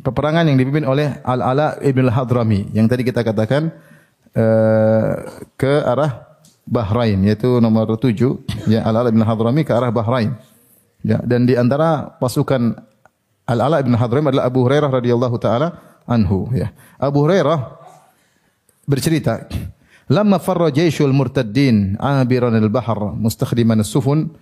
[0.00, 3.68] peperangan yang dipimpin oleh Al-Ala ibn al-Hadrami yang tadi kita katakan
[4.32, 5.12] uh,
[5.60, 6.24] ke arah
[6.64, 8.08] Bahrain yaitu nomor 7
[8.72, 10.32] ya Al-Ala ibn al-Hadrami ke arah Bahrain.
[11.04, 12.72] Ya, dan di antara pasukan
[13.46, 16.72] Al-Ala ibn al-Hadrami adalah Abu Hurairah radhiyallahu taala anhu ya.
[16.96, 17.76] Abu Hurairah
[18.86, 19.46] bercerita,
[20.08, 24.32] "Lamma farra jaishul murtaddin abiran al-bahr mustakhdiman as-sufun"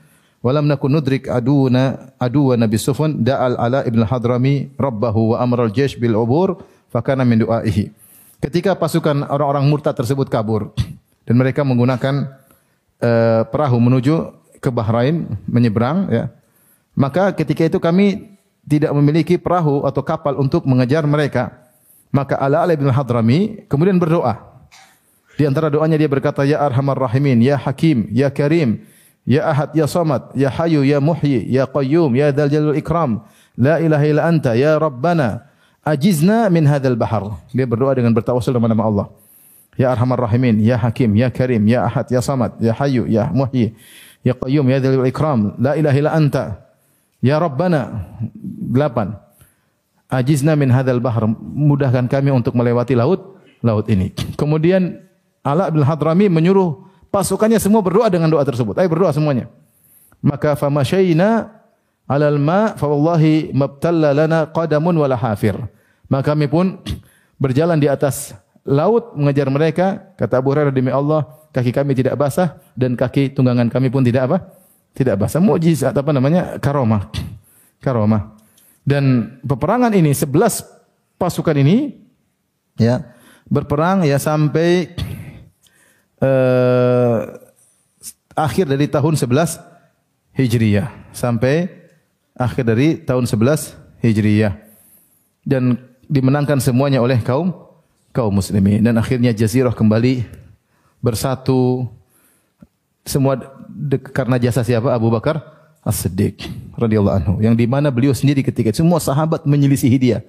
[0.45, 5.97] Walam nakun nudrik aduna aduwa Nabi Sufyan da'al ala ibn al-Hadrami rabbahu wa amral jaysh
[5.97, 6.61] bil ubur
[6.93, 7.89] fakana min du'aihi.
[8.45, 10.77] Ketika pasukan orang-orang murtad tersebut kabur
[11.25, 12.29] dan mereka menggunakan
[13.01, 16.29] uh, perahu menuju ke Bahrain menyeberang ya.
[16.93, 18.34] Maka ketika itu kami
[18.65, 21.53] tidak memiliki perahu atau kapal untuk mengejar mereka.
[22.15, 24.55] Maka Ala Ala bin Hadrami kemudian berdoa.
[25.35, 28.87] Di antara doanya dia berkata, Ya Arhamar Rahimin, Ya Hakim, Ya Karim,
[29.27, 33.27] Ya Ahad, Ya Samad, Ya Hayu, Ya Muhyi, Ya Qayyum, Ya Dal Jalul Ikram,
[33.59, 35.43] La ilaha illa anta, Ya Rabbana,
[35.83, 37.35] ajizna min hadzal bahar.
[37.51, 39.07] Dia berdoa dengan bertawassul dengan nama Allah.
[39.75, 43.75] Ya Arhamar Rahimin, Ya Hakim, Ya Karim, Ya Ahad, Ya Samad, Ya Hayu, Ya Muhyi,
[44.23, 46.64] Ya Qayyum, Ya Dal Ikram, La ilaha illa anta,
[47.25, 48.05] Ya Rabbana.
[48.69, 49.17] Delapan.
[50.13, 54.13] ajizna min hadzal bahr, mudahkan kami untuk melewati laut laut ini.
[54.37, 55.01] Kemudian
[55.41, 58.77] Ala bin Hadrami menyuruh pasukannya semua berdoa dengan doa tersebut.
[58.79, 59.51] Ayo berdoa semuanya.
[60.21, 61.51] Maka famasyaina
[62.07, 65.57] alal ma fa wallahi mabtalla lana qadamun wala hafir.
[66.07, 66.79] Maka kami pun
[67.43, 70.15] berjalan di atas laut mengejar mereka.
[70.15, 74.31] Kata Abu Hurairah demi Allah, kaki kami tidak basah dan kaki tunggangan kami pun tidak
[74.31, 74.64] apa?
[74.95, 75.43] Tidak basah.
[75.43, 76.57] Mukjizat apa namanya?
[76.63, 77.11] Karomah.
[77.83, 78.39] Karomah.
[78.87, 80.31] Dan peperangan ini 11
[81.19, 82.05] pasukan ini
[82.79, 83.15] ya
[83.49, 84.93] berperang ya sampai
[86.21, 87.19] uh,
[88.35, 91.71] akhir dari tahun 11 Hijriyah sampai
[92.35, 94.53] akhir dari tahun 11 Hijriyah
[95.47, 95.79] dan
[96.11, 97.55] dimenangkan semuanya oleh kaum
[98.11, 100.27] kaum muslimin dan akhirnya jazirah kembali
[100.99, 101.87] bersatu
[103.07, 103.39] semua
[104.15, 105.43] karena jasa siapa Abu Bakar
[105.85, 106.47] As-Siddiq
[106.79, 110.25] radhiyallahu anhu yang di mana beliau sendiri ketika semua sahabat menyelisihi dia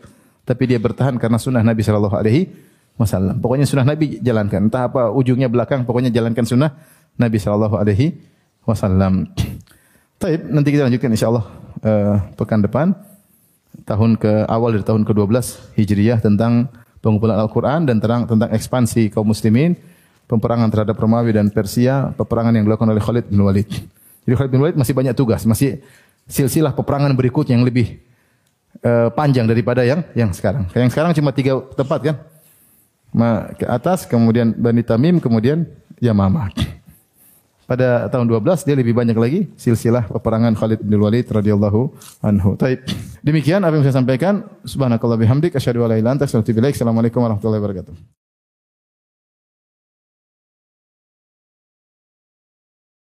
[0.46, 2.54] tapi dia bertahan karena sunnah Nabi sallallahu alaihi
[2.96, 3.41] wasallam.
[3.41, 4.70] Pokoknya sunnah Nabi jalankan.
[4.70, 6.72] Entah apa ujungnya belakang, pokoknya jalankan sunnah
[7.18, 8.16] Nabi sallallahu alaihi
[8.64, 9.30] wasallam.
[10.22, 11.46] Baik, nanti kita lanjutkan insyaallah
[11.84, 12.96] uh, pekan depan
[13.84, 16.72] tahun ke awal dari tahun ke-12 Hijriah tentang
[17.04, 19.76] pengumpulan Al-Qur'an dan tentang tentang ekspansi kaum muslimin,
[20.26, 23.69] peperangan terhadap Romawi dan Persia, peperangan yang dilakukan oleh Khalid bin Walid.
[24.26, 25.82] Jadi Khalid bin Walid masih banyak tugas, masih
[26.26, 28.01] silsilah peperangan berikutnya yang lebih
[28.82, 30.65] uh, panjang daripada yang yang sekarang.
[30.73, 32.15] Yang sekarang cuma tiga tempat kan?
[33.15, 35.63] Ma, ke atas, kemudian Bani Tamim, kemudian
[36.03, 36.51] Yamamah.
[37.65, 41.89] Pada tahun 12 dia lebih banyak lagi silsilah peperangan Khalid bin Walid radhiyallahu
[42.21, 42.53] anhu.
[42.61, 42.86] Taib.
[43.26, 44.45] Demikian apa yang saya sampaikan.
[44.61, 46.69] Subhanakallah bihamdik asyhadu an la ilaha illa.
[46.69, 48.24] Assalamualaikum warahmatullahi wabarakatuh.